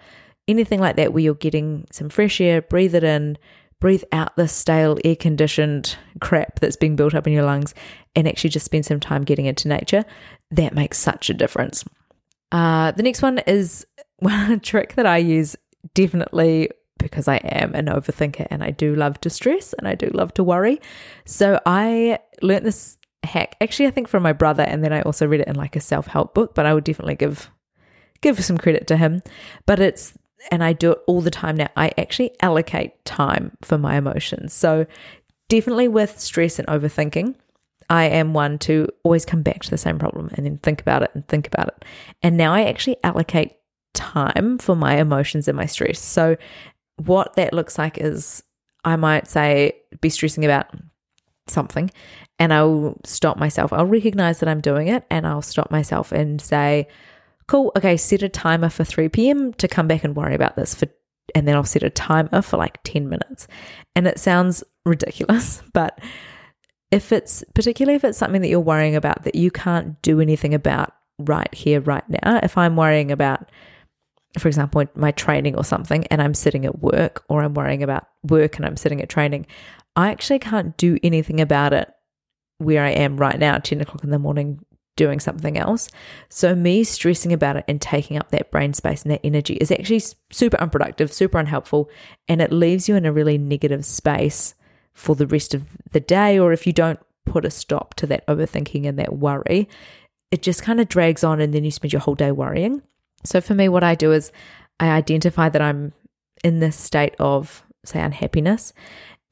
anything 0.48 0.80
like 0.80 0.96
that 0.96 1.12
where 1.12 1.22
you're 1.22 1.34
getting 1.34 1.86
some 1.92 2.08
fresh 2.08 2.40
air, 2.40 2.62
breathe 2.62 2.94
it 2.94 3.04
in, 3.04 3.38
breathe 3.80 4.04
out 4.12 4.34
the 4.36 4.48
stale 4.48 4.98
air 5.04 5.16
conditioned 5.16 5.96
crap 6.20 6.60
that's 6.60 6.76
being 6.76 6.96
built 6.96 7.14
up 7.14 7.26
in 7.26 7.32
your 7.32 7.44
lungs, 7.44 7.74
and 8.16 8.26
actually 8.26 8.50
just 8.50 8.66
spend 8.66 8.86
some 8.86 9.00
time 9.00 9.22
getting 9.22 9.46
into 9.46 9.68
nature, 9.68 10.04
that 10.50 10.74
makes 10.74 10.98
such 10.98 11.30
a 11.30 11.34
difference. 11.34 11.84
Uh, 12.52 12.90
the 12.92 13.02
next 13.02 13.22
one 13.22 13.38
is 13.46 13.86
one 14.18 14.60
trick 14.60 14.94
that 14.94 15.06
I 15.06 15.18
use 15.18 15.56
definitely 15.94 16.70
because 17.00 17.28
I 17.28 17.36
am 17.36 17.74
an 17.74 17.86
overthinker 17.86 18.46
and 18.50 18.62
I 18.62 18.70
do 18.70 18.94
love 18.94 19.20
to 19.22 19.30
stress 19.30 19.72
and 19.74 19.88
I 19.88 19.94
do 19.94 20.06
love 20.12 20.34
to 20.34 20.44
worry. 20.44 20.80
So 21.24 21.60
I 21.66 22.18
learned 22.42 22.66
this 22.66 22.96
hack 23.22 23.56
actually 23.60 23.86
I 23.86 23.90
think 23.90 24.08
from 24.08 24.22
my 24.22 24.32
brother 24.32 24.62
and 24.62 24.82
then 24.82 24.92
I 24.92 25.02
also 25.02 25.26
read 25.26 25.40
it 25.40 25.48
in 25.48 25.54
like 25.54 25.76
a 25.76 25.80
self-help 25.80 26.34
book, 26.34 26.54
but 26.54 26.66
I 26.66 26.74
would 26.74 26.84
definitely 26.84 27.16
give 27.16 27.50
give 28.22 28.42
some 28.44 28.58
credit 28.58 28.86
to 28.88 28.96
him. 28.96 29.22
But 29.66 29.80
it's 29.80 30.14
and 30.50 30.64
I 30.64 30.72
do 30.72 30.92
it 30.92 30.98
all 31.06 31.20
the 31.20 31.30
time 31.30 31.56
now. 31.56 31.68
I 31.76 31.92
actually 31.98 32.30
allocate 32.40 33.04
time 33.04 33.56
for 33.62 33.76
my 33.76 33.96
emotions. 33.96 34.54
So 34.54 34.86
definitely 35.48 35.88
with 35.88 36.18
stress 36.18 36.58
and 36.58 36.66
overthinking, 36.68 37.34
I 37.90 38.04
am 38.04 38.32
one 38.32 38.58
to 38.60 38.88
always 39.02 39.26
come 39.26 39.42
back 39.42 39.62
to 39.62 39.70
the 39.70 39.76
same 39.76 39.98
problem 39.98 40.30
and 40.34 40.46
then 40.46 40.58
think 40.58 40.80
about 40.80 41.02
it 41.02 41.10
and 41.12 41.26
think 41.28 41.46
about 41.46 41.68
it. 41.68 41.84
And 42.22 42.36
now 42.36 42.54
I 42.54 42.64
actually 42.64 42.96
allocate 43.04 43.56
time 43.92 44.58
for 44.58 44.76
my 44.76 44.96
emotions 44.96 45.48
and 45.48 45.56
my 45.56 45.66
stress. 45.66 45.98
So 45.98 46.36
what 47.06 47.34
that 47.34 47.52
looks 47.52 47.78
like 47.78 47.98
is 47.98 48.42
I 48.84 48.96
might 48.96 49.26
say 49.26 49.72
be 50.00 50.08
stressing 50.08 50.44
about 50.44 50.66
something 51.46 51.90
and 52.38 52.52
I'll 52.52 52.96
stop 53.04 53.36
myself. 53.36 53.72
I'll 53.72 53.86
recognize 53.86 54.40
that 54.40 54.48
I'm 54.48 54.60
doing 54.60 54.88
it 54.88 55.04
and 55.10 55.26
I'll 55.26 55.42
stop 55.42 55.70
myself 55.70 56.12
and 56.12 56.40
say, 56.40 56.88
cool, 57.46 57.72
okay, 57.76 57.96
set 57.96 58.22
a 58.22 58.28
timer 58.28 58.68
for 58.68 58.84
3 58.84 59.08
p.m. 59.08 59.52
to 59.54 59.68
come 59.68 59.88
back 59.88 60.04
and 60.04 60.16
worry 60.16 60.34
about 60.34 60.56
this 60.56 60.74
for 60.74 60.86
and 61.34 61.46
then 61.46 61.54
I'll 61.54 61.64
set 61.64 61.84
a 61.84 61.90
timer 61.90 62.42
for 62.42 62.56
like 62.56 62.82
10 62.82 63.08
minutes. 63.08 63.46
And 63.94 64.08
it 64.08 64.18
sounds 64.18 64.64
ridiculous, 64.84 65.62
but 65.72 66.00
if 66.90 67.12
it's 67.12 67.44
particularly 67.54 67.94
if 67.94 68.04
it's 68.04 68.18
something 68.18 68.40
that 68.42 68.48
you're 68.48 68.58
worrying 68.58 68.96
about 68.96 69.22
that 69.22 69.36
you 69.36 69.50
can't 69.50 70.00
do 70.02 70.20
anything 70.20 70.54
about 70.54 70.92
right 71.20 71.52
here, 71.54 71.80
right 71.80 72.08
now, 72.08 72.40
if 72.42 72.58
I'm 72.58 72.76
worrying 72.76 73.12
about, 73.12 73.48
for 74.38 74.48
example, 74.48 74.84
my 74.94 75.10
training 75.10 75.56
or 75.56 75.64
something, 75.64 76.06
and 76.06 76.22
I'm 76.22 76.34
sitting 76.34 76.64
at 76.64 76.80
work, 76.80 77.24
or 77.28 77.42
I'm 77.42 77.54
worrying 77.54 77.82
about 77.82 78.08
work 78.22 78.56
and 78.56 78.66
I'm 78.66 78.76
sitting 78.76 79.00
at 79.02 79.08
training, 79.08 79.46
I 79.96 80.10
actually 80.10 80.38
can't 80.38 80.76
do 80.76 80.98
anything 81.02 81.40
about 81.40 81.72
it 81.72 81.92
where 82.58 82.84
I 82.84 82.90
am 82.90 83.16
right 83.16 83.38
now, 83.38 83.58
10 83.58 83.80
o'clock 83.80 84.04
in 84.04 84.10
the 84.10 84.18
morning, 84.18 84.64
doing 84.96 85.18
something 85.18 85.56
else. 85.56 85.88
So, 86.28 86.54
me 86.54 86.84
stressing 86.84 87.32
about 87.32 87.56
it 87.56 87.64
and 87.66 87.80
taking 87.80 88.18
up 88.18 88.30
that 88.30 88.50
brain 88.50 88.74
space 88.74 89.02
and 89.02 89.10
that 89.10 89.24
energy 89.24 89.54
is 89.54 89.72
actually 89.72 90.02
super 90.30 90.60
unproductive, 90.60 91.12
super 91.12 91.38
unhelpful, 91.38 91.90
and 92.28 92.40
it 92.42 92.52
leaves 92.52 92.88
you 92.88 92.96
in 92.96 93.06
a 93.06 93.12
really 93.12 93.38
negative 93.38 93.84
space 93.84 94.54
for 94.92 95.16
the 95.16 95.26
rest 95.26 95.54
of 95.54 95.64
the 95.92 96.00
day. 96.00 96.38
Or 96.38 96.52
if 96.52 96.66
you 96.66 96.72
don't 96.72 97.00
put 97.24 97.44
a 97.44 97.50
stop 97.50 97.94
to 97.94 98.06
that 98.08 98.26
overthinking 98.26 98.86
and 98.86 98.98
that 98.98 99.16
worry, 99.16 99.68
it 100.30 100.42
just 100.42 100.62
kind 100.62 100.80
of 100.80 100.88
drags 100.88 101.24
on 101.24 101.40
and 101.40 101.52
then 101.52 101.64
you 101.64 101.70
spend 101.70 101.92
your 101.92 102.00
whole 102.00 102.14
day 102.14 102.30
worrying. 102.30 102.82
So, 103.24 103.40
for 103.40 103.54
me, 103.54 103.68
what 103.68 103.84
I 103.84 103.94
do 103.94 104.12
is 104.12 104.32
I 104.78 104.88
identify 104.88 105.48
that 105.48 105.62
I'm 105.62 105.92
in 106.42 106.60
this 106.60 106.76
state 106.76 107.14
of, 107.18 107.62
say, 107.84 108.00
unhappiness. 108.00 108.72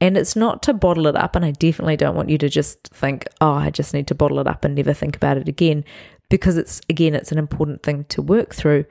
And 0.01 0.17
it's 0.17 0.37
not 0.37 0.63
to 0.65 0.75
bottle 0.75 1.09
it 1.09 1.17
up. 1.17 1.35
And 1.35 1.45
I 1.45 1.51
definitely 1.51 1.97
don't 1.97 2.15
want 2.15 2.29
you 2.29 2.39
to 2.39 2.49
just 2.49 2.89
think, 2.89 3.27
oh, 3.41 3.53
I 3.53 3.71
just 3.71 3.95
need 3.95 4.07
to 4.09 4.15
bottle 4.15 4.39
it 4.39 4.47
up 4.47 4.65
and 4.65 4.75
never 4.75 4.93
think 4.93 5.17
about 5.17 5.39
it 5.39 5.49
again. 5.49 5.85
Because 6.31 6.57
it's, 6.57 6.81
again, 6.89 7.15
it's 7.15 7.33
an 7.33 7.39
important 7.39 7.83
thing 7.83 8.05
to 8.11 8.23
work 8.23 8.55
through. 8.55 8.85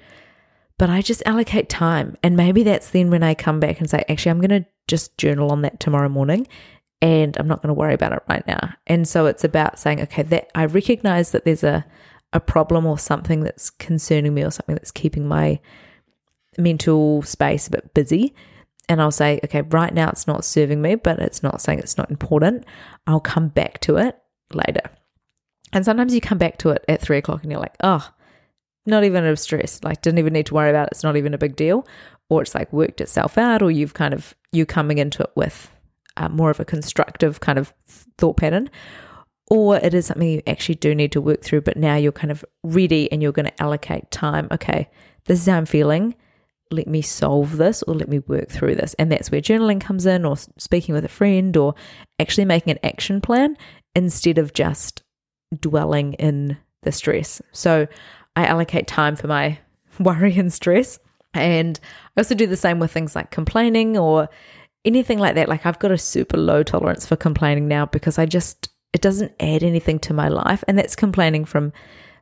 But 0.77 0.89
I 0.89 1.01
just 1.01 1.23
allocate 1.25 1.69
time. 1.69 2.17
And 2.23 2.35
maybe 2.35 2.63
that's 2.63 2.89
then 2.89 3.09
when 3.09 3.23
I 3.23 3.35
come 3.35 3.59
back 3.59 3.79
and 3.79 3.89
say, 3.89 4.03
actually, 4.09 4.31
I'm 4.31 4.41
going 4.41 4.63
to 4.63 4.69
just 4.87 5.17
journal 5.17 5.51
on 5.51 5.61
that 5.61 5.79
tomorrow 5.79 6.09
morning 6.09 6.47
and 7.01 7.37
I'm 7.37 7.47
not 7.47 7.61
going 7.61 7.69
to 7.69 7.79
worry 7.79 7.93
about 7.93 8.13
it 8.13 8.23
right 8.27 8.45
now. 8.47 8.73
And 8.87 9.07
so 9.07 9.27
it's 9.27 9.43
about 9.43 9.79
saying, 9.79 10.01
okay, 10.01 10.23
that 10.23 10.49
I 10.55 10.65
recognize 10.65 11.31
that 11.31 11.45
there's 11.45 11.63
a, 11.63 11.85
a 12.33 12.39
problem 12.39 12.85
or 12.85 12.99
something 12.99 13.41
that's 13.41 13.69
concerning 13.69 14.33
me 14.33 14.43
or 14.43 14.51
something 14.51 14.75
that's 14.75 14.91
keeping 14.91 15.27
my 15.27 15.59
mental 16.57 17.21
space 17.21 17.67
a 17.67 17.71
bit 17.71 17.93
busy 17.93 18.33
and 18.89 19.01
I'll 19.01 19.11
say, 19.11 19.39
okay, 19.43 19.61
right 19.63 19.93
now 19.93 20.09
it's 20.09 20.27
not 20.27 20.45
serving 20.45 20.81
me, 20.81 20.95
but 20.95 21.19
it's 21.19 21.43
not 21.43 21.61
saying 21.61 21.79
it's 21.79 21.97
not 21.97 22.09
important. 22.09 22.65
I'll 23.05 23.19
come 23.19 23.49
back 23.49 23.79
to 23.81 23.97
it 23.97 24.17
later. 24.53 24.89
And 25.73 25.83
sometimes 25.83 26.13
you 26.15 26.21
come 26.21 26.37
back 26.37 26.57
to 26.59 26.69
it 26.69 26.85
at 26.87 27.01
three 27.01 27.17
o'clock 27.17 27.43
and 27.43 27.51
you're 27.51 27.59
like, 27.59 27.75
oh, 27.83 28.07
not 28.85 29.03
even 29.03 29.25
a 29.25 29.35
stress, 29.35 29.83
like 29.83 30.01
didn't 30.01 30.19
even 30.19 30.31
need 30.31 30.45
to 30.45 30.53
worry 30.53 30.69
about 30.69 30.87
it. 30.87 30.93
It's 30.93 31.03
not 31.03 31.17
even 31.17 31.33
a 31.33 31.37
big 31.37 31.57
deal. 31.57 31.85
Or 32.29 32.41
it's 32.41 32.55
like 32.55 32.71
worked 32.71 33.01
itself 33.01 33.37
out, 33.37 33.61
or 33.61 33.71
you've 33.71 33.93
kind 33.93 34.13
of, 34.13 34.35
you're 34.51 34.65
coming 34.65 34.97
into 34.97 35.23
it 35.23 35.31
with 35.35 35.71
uh, 36.17 36.27
more 36.29 36.49
of 36.49 36.59
a 36.59 36.65
constructive 36.65 37.39
kind 37.39 37.57
of 37.57 37.73
thought 38.17 38.37
pattern. 38.37 38.69
Or 39.49 39.77
it 39.77 39.93
is 39.93 40.07
something 40.07 40.27
you 40.27 40.41
actually 40.45 40.75
do 40.75 40.93
need 40.93 41.13
to 41.13 41.21
work 41.21 41.41
through, 41.41 41.61
but 41.61 41.77
now 41.77 41.95
you're 41.95 42.11
kind 42.11 42.31
of 42.31 42.43
ready 42.63 43.09
and 43.11 43.23
you're 43.23 43.31
going 43.31 43.45
to 43.45 43.63
allocate 43.63 44.11
time. 44.11 44.47
Okay, 44.51 44.89
this 45.25 45.39
is 45.39 45.45
how 45.45 45.57
I'm 45.57 45.65
feeling 45.65 46.15
let 46.71 46.87
me 46.87 47.01
solve 47.01 47.57
this 47.57 47.83
or 47.83 47.95
let 47.95 48.09
me 48.09 48.19
work 48.19 48.49
through 48.49 48.75
this. 48.75 48.93
And 48.95 49.11
that's 49.11 49.31
where 49.31 49.41
journaling 49.41 49.81
comes 49.81 50.05
in, 50.05 50.25
or 50.25 50.35
speaking 50.57 50.93
with 50.95 51.05
a 51.05 51.09
friend, 51.09 51.55
or 51.55 51.75
actually 52.19 52.45
making 52.45 52.71
an 52.71 52.79
action 52.83 53.21
plan 53.21 53.57
instead 53.95 54.37
of 54.37 54.53
just 54.53 55.03
dwelling 55.59 56.13
in 56.13 56.57
the 56.83 56.91
stress. 56.91 57.41
So 57.51 57.87
I 58.35 58.45
allocate 58.45 58.87
time 58.87 59.15
for 59.15 59.27
my 59.27 59.59
worry 59.99 60.37
and 60.37 60.51
stress. 60.51 60.99
And 61.33 61.79
I 62.15 62.21
also 62.21 62.35
do 62.35 62.47
the 62.47 62.57
same 62.57 62.79
with 62.79 62.91
things 62.91 63.15
like 63.15 63.31
complaining 63.31 63.97
or 63.97 64.29
anything 64.85 65.19
like 65.19 65.35
that. 65.35 65.49
Like 65.49 65.65
I've 65.65 65.79
got 65.79 65.91
a 65.91 65.97
super 65.97 66.37
low 66.37 66.63
tolerance 66.63 67.05
for 67.05 67.15
complaining 67.15 67.67
now 67.67 67.85
because 67.85 68.17
I 68.17 68.25
just, 68.25 68.69
it 68.93 69.01
doesn't 69.01 69.33
add 69.39 69.63
anything 69.63 69.99
to 69.99 70.13
my 70.13 70.27
life. 70.27 70.63
And 70.67 70.77
that's 70.77 70.95
complaining 70.95 71.45
from 71.45 71.73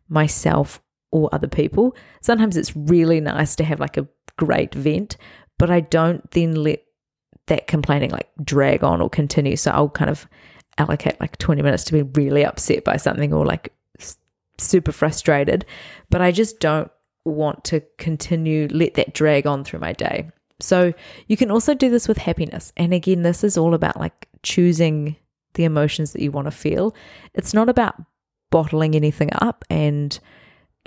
myself 0.09 0.81
or 1.11 1.29
other 1.31 1.47
people. 1.47 1.95
Sometimes 2.21 2.57
it's 2.57 2.75
really 2.75 3.21
nice 3.21 3.55
to 3.55 3.63
have 3.63 3.79
like 3.79 3.97
a 3.97 4.07
great 4.37 4.73
vent, 4.73 5.17
but 5.57 5.69
I 5.69 5.79
don't 5.79 6.29
then 6.31 6.55
let 6.55 6.83
that 7.47 7.67
complaining 7.67 8.09
like 8.09 8.29
drag 8.43 8.83
on 8.83 9.01
or 9.01 9.09
continue. 9.09 9.55
So 9.55 9.71
I'll 9.71 9.89
kind 9.89 10.09
of 10.09 10.27
allocate 10.77 11.19
like 11.19 11.37
20 11.37 11.61
minutes 11.61 11.83
to 11.85 11.93
be 11.93 12.01
really 12.01 12.43
upset 12.43 12.83
by 12.83 12.97
something 12.97 13.31
or 13.31 13.45
like 13.45 13.71
super 14.57 14.91
frustrated, 14.91 15.65
but 16.09 16.21
I 16.21 16.31
just 16.31 16.59
don't 16.59 16.91
want 17.23 17.63
to 17.65 17.81
continue, 17.97 18.67
let 18.71 18.95
that 18.95 19.13
drag 19.13 19.47
on 19.47 19.63
through 19.63 19.79
my 19.79 19.93
day. 19.93 20.29
So 20.59 20.93
you 21.27 21.37
can 21.37 21.51
also 21.51 21.73
do 21.73 21.89
this 21.89 22.07
with 22.07 22.17
happiness. 22.17 22.71
And 22.77 22.93
again, 22.93 23.23
this 23.23 23.43
is 23.43 23.57
all 23.57 23.73
about 23.73 23.99
like 23.99 24.27
choosing 24.43 25.17
the 25.55 25.63
emotions 25.63 26.13
that 26.13 26.21
you 26.21 26.31
want 26.31 26.45
to 26.45 26.51
feel. 26.51 26.95
It's 27.33 27.53
not 27.53 27.69
about 27.69 27.95
bottling 28.51 28.95
anything 28.95 29.29
up 29.33 29.65
and 29.69 30.17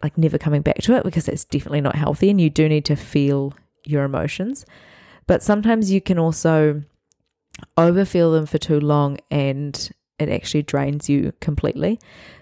like 0.03 0.17
never 0.17 0.39
coming 0.39 0.63
back 0.63 0.79
to 0.79 0.95
it 0.95 1.05
because 1.05 1.27
that's 1.27 1.45
definitely 1.45 1.81
not 1.81 1.97
healthy 1.97 2.31
and 2.31 2.41
you 2.41 2.49
do 2.51 2.69
need 2.69 2.85
to 2.85 2.97
feel 2.97 3.53
your 3.85 4.05
emotions. 4.05 4.65
But 5.27 5.43
sometimes 5.43 5.91
you 5.91 6.01
can 6.01 6.19
also 6.19 6.83
overfeel 7.77 8.33
them 8.33 8.47
for 8.47 8.59
too 8.59 8.81
long 8.81 9.19
and 9.31 9.91
it 10.19 10.29
actually 10.29 10.63
drains 10.63 11.09
you 11.09 11.33
completely. 11.41 11.99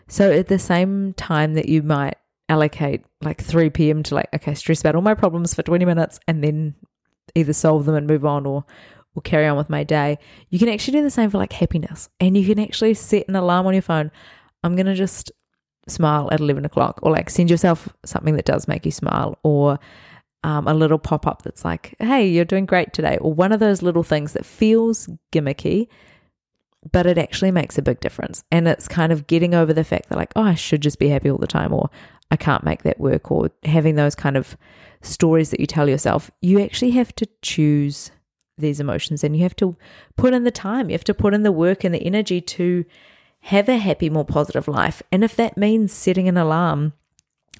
So 0.08 0.30
at 0.30 0.48
the 0.48 0.58
same 0.58 1.14
time 1.14 1.54
that 1.54 1.68
you 1.68 1.82
might 1.82 2.16
allocate 2.48 3.04
like 3.22 3.42
3 3.42 3.70
p.m. 3.70 4.02
to 4.04 4.14
like, 4.14 4.28
okay, 4.34 4.54
stress 4.54 4.80
about 4.80 4.94
all 4.94 5.02
my 5.02 5.14
problems 5.14 5.54
for 5.54 5.62
20 5.62 5.84
minutes 5.84 6.20
and 6.28 6.44
then 6.44 6.74
either 7.34 7.52
solve 7.52 7.86
them 7.86 7.94
and 7.94 8.06
move 8.06 8.24
on 8.24 8.46
or 8.46 8.64
or 9.16 9.22
carry 9.22 9.46
on 9.46 9.56
with 9.56 9.70
my 9.70 9.82
day, 9.82 10.18
you 10.50 10.58
can 10.58 10.68
actually 10.68 10.98
do 10.98 11.02
the 11.02 11.10
same 11.10 11.30
for 11.30 11.38
like 11.38 11.52
happiness. 11.52 12.08
And 12.20 12.36
you 12.36 12.46
can 12.46 12.62
actually 12.62 12.94
set 12.94 13.26
an 13.28 13.34
alarm 13.34 13.66
on 13.66 13.72
your 13.72 13.82
phone. 13.82 14.10
I'm 14.62 14.76
gonna 14.76 14.94
just 14.94 15.32
smile 15.88 16.28
at 16.30 16.40
11 16.40 16.64
o'clock 16.64 17.00
or 17.02 17.10
like 17.10 17.30
send 17.30 17.50
yourself 17.50 17.88
something 18.04 18.36
that 18.36 18.44
does 18.44 18.68
make 18.68 18.84
you 18.84 18.92
smile 18.92 19.38
or 19.42 19.78
um, 20.46 20.68
a 20.68 20.74
little 20.74 20.98
pop 20.98 21.26
up 21.26 21.42
that's 21.42 21.64
like, 21.64 21.96
hey, 21.98 22.28
you're 22.28 22.44
doing 22.44 22.66
great 22.66 22.92
today, 22.92 23.18
or 23.20 23.32
one 23.32 23.50
of 23.50 23.58
those 23.58 23.82
little 23.82 24.04
things 24.04 24.32
that 24.34 24.46
feels 24.46 25.08
gimmicky, 25.32 25.88
but 26.92 27.04
it 27.04 27.18
actually 27.18 27.50
makes 27.50 27.76
a 27.76 27.82
big 27.82 27.98
difference. 27.98 28.44
And 28.52 28.68
it's 28.68 28.86
kind 28.86 29.10
of 29.10 29.26
getting 29.26 29.54
over 29.54 29.72
the 29.72 29.82
fact 29.82 30.08
that, 30.08 30.16
like, 30.16 30.32
oh, 30.36 30.44
I 30.44 30.54
should 30.54 30.82
just 30.82 31.00
be 31.00 31.08
happy 31.08 31.30
all 31.30 31.38
the 31.38 31.48
time, 31.48 31.72
or 31.72 31.90
I 32.30 32.36
can't 32.36 32.62
make 32.62 32.84
that 32.84 33.00
work, 33.00 33.32
or 33.32 33.50
having 33.64 33.96
those 33.96 34.14
kind 34.14 34.36
of 34.36 34.56
stories 35.02 35.50
that 35.50 35.58
you 35.58 35.66
tell 35.66 35.88
yourself. 35.88 36.30
You 36.40 36.60
actually 36.60 36.92
have 36.92 37.12
to 37.16 37.26
choose 37.42 38.12
these 38.58 38.80
emotions 38.80 39.22
and 39.22 39.36
you 39.36 39.42
have 39.42 39.56
to 39.56 39.76
put 40.16 40.34
in 40.34 40.44
the 40.44 40.50
time, 40.50 40.88
you 40.88 40.94
have 40.94 41.04
to 41.04 41.14
put 41.14 41.34
in 41.34 41.42
the 41.42 41.52
work 41.52 41.84
and 41.84 41.94
the 41.94 42.02
energy 42.02 42.40
to 42.40 42.84
have 43.40 43.68
a 43.68 43.76
happy, 43.76 44.10
more 44.10 44.24
positive 44.24 44.66
life. 44.66 45.02
And 45.12 45.22
if 45.22 45.36
that 45.36 45.56
means 45.56 45.92
setting 45.92 46.28
an 46.28 46.36
alarm 46.36 46.92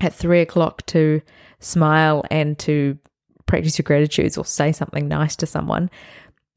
at 0.01 0.15
three 0.15 0.41
o'clock 0.41 0.85
to 0.87 1.23
smile 1.61 2.25
and 2.31 2.59
to 2.61 2.99
practice 3.47 3.79
your 3.79 3.85
gratitudes 3.85 4.37
or 4.37 4.45
say 4.45 4.73
something 4.73 5.09
nice 5.09 5.37
to 5.37 5.47
someone, 5.47 5.91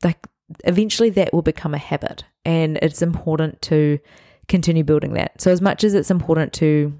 like 0.03 0.27
eventually 0.63 1.09
that 1.11 1.33
will 1.33 1.41
become 1.41 1.73
a 1.73 1.77
habit. 1.77 2.23
And 2.45 2.77
it's 2.81 3.01
important 3.01 3.61
to 3.63 3.99
continue 4.47 4.83
building 4.83 5.13
that. 5.13 5.39
So, 5.39 5.51
as 5.51 5.61
much 5.61 5.83
as 5.83 5.93
it's 5.93 6.11
important 6.11 6.53
to 6.53 6.97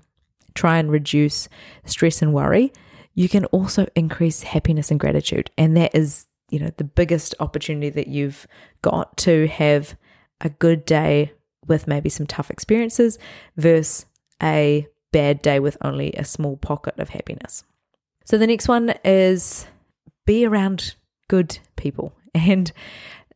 try 0.54 0.78
and 0.78 0.92
reduce 0.92 1.50
stress 1.86 2.22
and 2.22 2.34
worry, 2.34 2.72
you 3.16 3.28
can 3.28 3.46
also 3.46 3.88
increase 3.96 4.44
happiness 4.44 4.92
and 4.92 5.00
gratitude. 5.00 5.50
And 5.58 5.76
that 5.78 5.96
is, 5.96 6.28
you 6.50 6.60
know, 6.60 6.72
the 6.78 6.84
biggest 6.84 7.36
opportunity 7.40 7.90
that 7.90 8.08
you've 8.08 8.48
got 8.82 9.18
to 9.18 9.48
have 9.48 9.96
a 10.42 10.50
good 10.50 10.86
day 10.86 11.34
with 11.68 11.88
maybe 11.88 12.10
some 12.10 12.26
tough 12.26 12.50
experiences 12.50 13.20
versus 13.58 14.06
a 14.42 14.88
bad 15.12 15.42
day 15.42 15.60
with 15.60 15.78
only 15.82 16.14
a 16.14 16.24
small 16.24 16.58
pocket 16.58 16.98
of 16.98 17.10
happiness. 17.10 17.64
So 18.26 18.38
the 18.38 18.48
next 18.48 18.68
one 18.68 18.94
is 19.04 19.68
be 20.26 20.46
around 20.46 20.96
good 21.28 21.60
people. 21.76 22.14
And 22.36 22.72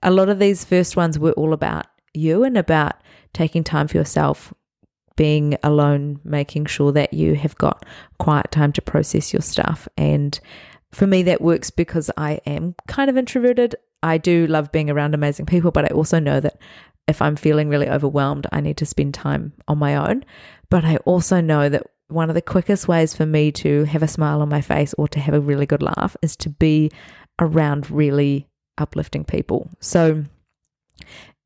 a 0.03 0.11
lot 0.11 0.29
of 0.29 0.37
these 0.37 0.63
first 0.63 0.95
ones 0.95 1.17
were 1.17 1.31
all 1.31 1.51
about 1.51 1.87
you 2.13 2.43
and 2.43 2.57
about 2.57 2.93
taking 3.33 3.63
time 3.63 3.87
for 3.87 3.97
yourself, 3.97 4.53
being 5.15 5.57
alone, 5.63 6.19
making 6.23 6.65
sure 6.65 6.91
that 6.91 7.11
you 7.11 7.33
have 7.35 7.57
got 7.57 7.85
quiet 8.19 8.51
time 8.51 8.71
to 8.73 8.81
process 8.83 9.33
your 9.33 9.41
stuff. 9.41 9.87
And 9.97 10.39
for 10.93 11.07
me, 11.07 11.23
that 11.23 11.41
works 11.41 11.69
because 11.69 12.09
I 12.17 12.39
am 12.45 12.75
kind 12.87 13.09
of 13.09 13.17
introverted. 13.17 13.75
I 14.01 14.17
do 14.17 14.47
love 14.47 14.71
being 14.71 14.89
around 14.89 15.13
amazing 15.13 15.45
people, 15.45 15.71
but 15.71 15.85
I 15.85 15.93
also 15.93 16.19
know 16.19 16.39
that 16.39 16.57
if 17.07 17.21
I'm 17.21 17.35
feeling 17.35 17.69
really 17.69 17.89
overwhelmed, 17.89 18.47
I 18.51 18.61
need 18.61 18.77
to 18.77 18.85
spend 18.85 19.13
time 19.13 19.53
on 19.67 19.77
my 19.77 19.95
own. 19.95 20.23
But 20.69 20.85
I 20.85 20.97
also 20.97 21.41
know 21.41 21.69
that 21.69 21.83
one 22.07 22.29
of 22.29 22.35
the 22.35 22.41
quickest 22.41 22.87
ways 22.87 23.15
for 23.15 23.25
me 23.25 23.51
to 23.51 23.85
have 23.85 24.03
a 24.03 24.07
smile 24.07 24.41
on 24.41 24.49
my 24.49 24.61
face 24.61 24.93
or 24.97 25.07
to 25.09 25.19
have 25.19 25.33
a 25.33 25.41
really 25.41 25.65
good 25.65 25.81
laugh 25.81 26.15
is 26.21 26.35
to 26.37 26.49
be 26.49 26.91
around 27.39 27.89
really 27.89 28.47
uplifting 28.77 29.23
people. 29.23 29.69
So 29.79 30.23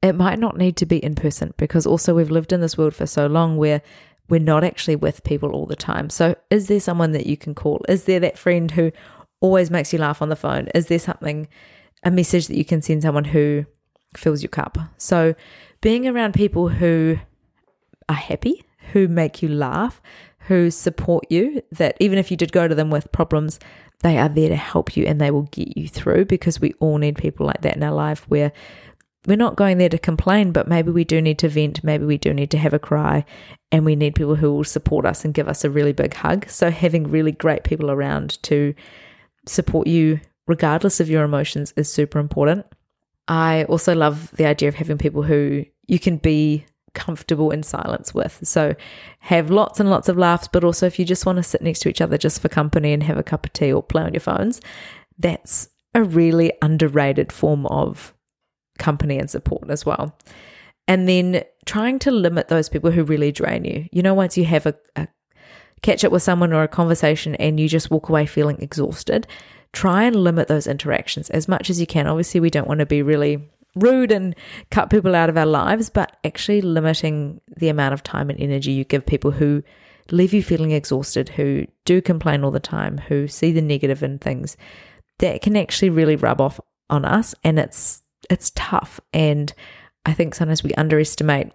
it 0.01 0.13
might 0.13 0.39
not 0.39 0.57
need 0.57 0.77
to 0.77 0.85
be 0.85 1.03
in 1.03 1.15
person 1.15 1.53
because 1.57 1.87
also 1.87 2.13
we've 2.13 2.31
lived 2.31 2.53
in 2.53 2.61
this 2.61 2.77
world 2.77 2.95
for 2.95 3.05
so 3.05 3.27
long 3.27 3.57
where 3.57 3.81
we're 4.29 4.39
not 4.39 4.63
actually 4.63 4.95
with 4.95 5.23
people 5.23 5.51
all 5.51 5.65
the 5.65 5.75
time. 5.75 6.09
So 6.09 6.35
is 6.49 6.67
there 6.67 6.79
someone 6.79 7.13
that 7.13 7.25
you 7.25 7.37
can 7.37 7.55
call? 7.55 7.83
Is 7.87 8.03
there 8.03 8.19
that 8.19 8.37
friend 8.37 8.69
who 8.71 8.91
always 9.39 9.69
makes 9.71 9.93
you 9.93 9.99
laugh 9.99 10.21
on 10.21 10.29
the 10.29 10.35
phone? 10.35 10.67
Is 10.73 10.87
there 10.87 10.99
something, 10.99 11.47
a 12.03 12.11
message 12.11 12.47
that 12.47 12.57
you 12.57 12.65
can 12.65 12.81
send 12.81 13.01
someone 13.01 13.25
who 13.25 13.65
fills 14.15 14.41
your 14.41 14.49
cup? 14.49 14.77
So 14.97 15.35
being 15.81 16.07
around 16.07 16.33
people 16.33 16.69
who 16.69 17.19
are 18.09 18.15
happy, 18.15 18.65
who 18.93 19.07
make 19.07 19.41
you 19.41 19.49
laugh, 19.49 20.01
who 20.41 20.71
support 20.71 21.25
you, 21.29 21.61
that 21.71 21.97
even 21.99 22.17
if 22.17 22.31
you 22.31 22.37
did 22.37 22.51
go 22.51 22.67
to 22.67 22.75
them 22.75 22.89
with 22.89 23.11
problems, 23.11 23.59
they 24.01 24.17
are 24.17 24.29
there 24.29 24.49
to 24.49 24.55
help 24.55 24.95
you 24.95 25.05
and 25.05 25.19
they 25.19 25.31
will 25.31 25.43
get 25.43 25.75
you 25.77 25.87
through 25.87 26.25
because 26.25 26.61
we 26.61 26.73
all 26.79 26.97
need 26.97 27.17
people 27.17 27.45
like 27.45 27.61
that 27.61 27.75
in 27.75 27.83
our 27.83 27.93
life 27.93 28.25
where 28.29 28.51
we're 29.25 29.35
not 29.35 29.57
going 29.57 29.77
there 29.77 29.89
to 29.89 29.97
complain, 29.97 30.53
but 30.53 30.69
maybe 30.69 30.89
we 30.89 31.03
do 31.03 31.21
need 31.21 31.37
to 31.39 31.49
vent, 31.49 31.83
maybe 31.83 32.05
we 32.05 32.17
do 32.17 32.33
need 32.33 32.49
to 32.51 32.57
have 32.57 32.73
a 32.73 32.79
cry, 32.79 33.25
and 33.73 33.83
we 33.83 33.95
need 33.95 34.15
people 34.15 34.35
who 34.35 34.53
will 34.53 34.63
support 34.63 35.05
us 35.05 35.25
and 35.25 35.33
give 35.33 35.49
us 35.49 35.65
a 35.65 35.69
really 35.69 35.91
big 35.91 36.13
hug. 36.13 36.47
So, 36.49 36.71
having 36.71 37.11
really 37.11 37.33
great 37.33 37.65
people 37.65 37.91
around 37.91 38.41
to 38.43 38.73
support 39.47 39.87
you, 39.87 40.19
regardless 40.47 40.99
of 40.99 41.09
your 41.09 41.23
emotions, 41.23 41.73
is 41.75 41.91
super 41.91 42.19
important. 42.19 42.65
I 43.27 43.65
also 43.65 43.93
love 43.93 44.31
the 44.37 44.45
idea 44.45 44.69
of 44.69 44.75
having 44.75 44.97
people 44.97 45.23
who 45.23 45.65
you 45.87 45.99
can 45.99 46.17
be 46.17 46.65
comfortable 46.93 47.51
in 47.51 47.61
silence 47.61 48.13
with. 48.13 48.39
So 48.43 48.75
have 49.19 49.51
lots 49.51 49.79
and 49.79 49.89
lots 49.89 50.09
of 50.09 50.17
laughs, 50.17 50.47
but 50.47 50.63
also 50.63 50.85
if 50.87 50.97
you 50.97 51.05
just 51.05 51.25
want 51.25 51.37
to 51.37 51.43
sit 51.43 51.61
next 51.61 51.79
to 51.81 51.89
each 51.89 52.01
other 52.01 52.17
just 52.17 52.41
for 52.41 52.49
company 52.49 52.91
and 52.93 53.03
have 53.03 53.17
a 53.17 53.23
cup 53.23 53.45
of 53.45 53.53
tea 53.53 53.71
or 53.71 53.83
play 53.83 54.03
on 54.03 54.13
your 54.13 54.21
phones, 54.21 54.61
that's 55.19 55.69
a 55.93 56.03
really 56.03 56.51
underrated 56.61 57.31
form 57.31 57.65
of 57.67 58.13
company 58.79 59.17
and 59.19 59.29
support 59.29 59.69
as 59.69 59.85
well. 59.85 60.17
And 60.87 61.07
then 61.07 61.43
trying 61.65 61.99
to 61.99 62.11
limit 62.11 62.47
those 62.47 62.69
people 62.69 62.91
who 62.91 63.03
really 63.03 63.31
drain 63.31 63.65
you. 63.65 63.87
You 63.91 64.01
know, 64.01 64.13
once 64.13 64.37
you 64.37 64.45
have 64.45 64.65
a, 64.65 64.75
a 64.95 65.07
catch 65.81 66.03
up 66.03 66.11
with 66.11 66.23
someone 66.23 66.53
or 66.53 66.63
a 66.63 66.67
conversation 66.67 67.35
and 67.35 67.59
you 67.59 67.67
just 67.67 67.91
walk 67.91 68.09
away 68.09 68.25
feeling 68.25 68.61
exhausted, 68.61 69.27
try 69.73 70.03
and 70.03 70.15
limit 70.15 70.47
those 70.47 70.67
interactions 70.67 71.29
as 71.29 71.47
much 71.47 71.69
as 71.69 71.79
you 71.79 71.87
can. 71.87 72.07
Obviously, 72.07 72.39
we 72.39 72.49
don't 72.49 72.67
want 72.67 72.79
to 72.79 72.85
be 72.85 73.01
really 73.01 73.47
rude 73.75 74.11
and 74.11 74.35
cut 74.71 74.89
people 74.89 75.15
out 75.15 75.29
of 75.29 75.37
our 75.37 75.45
lives, 75.45 75.89
but 75.89 76.17
actually 76.23 76.61
limiting 76.61 77.39
the 77.57 77.69
amount 77.69 77.93
of 77.93 78.03
time 78.03 78.29
and 78.29 78.39
energy 78.39 78.71
you 78.71 78.83
give 78.83 79.05
people 79.05 79.31
who 79.31 79.63
leave 80.09 80.33
you 80.33 80.41
feeling 80.41 80.71
exhausted, 80.71 81.29
who 81.29 81.65
do 81.85 82.01
complain 82.01 82.43
all 82.43 82.51
the 82.51 82.59
time, 82.59 82.97
who 82.97 83.27
see 83.27 83.51
the 83.51 83.61
negative 83.61 84.01
in 84.01 84.17
things, 84.17 84.57
that 85.19 85.41
can 85.41 85.55
actually 85.57 85.89
really 85.89 86.15
rub 86.15 86.41
off 86.41 86.59
on 86.89 87.03
us 87.03 87.35
and 87.43 87.59
it's 87.59 88.01
it's 88.29 88.51
tough 88.55 88.99
and 89.13 89.53
I 90.05 90.13
think 90.13 90.33
sometimes 90.35 90.63
we 90.63 90.73
underestimate 90.75 91.51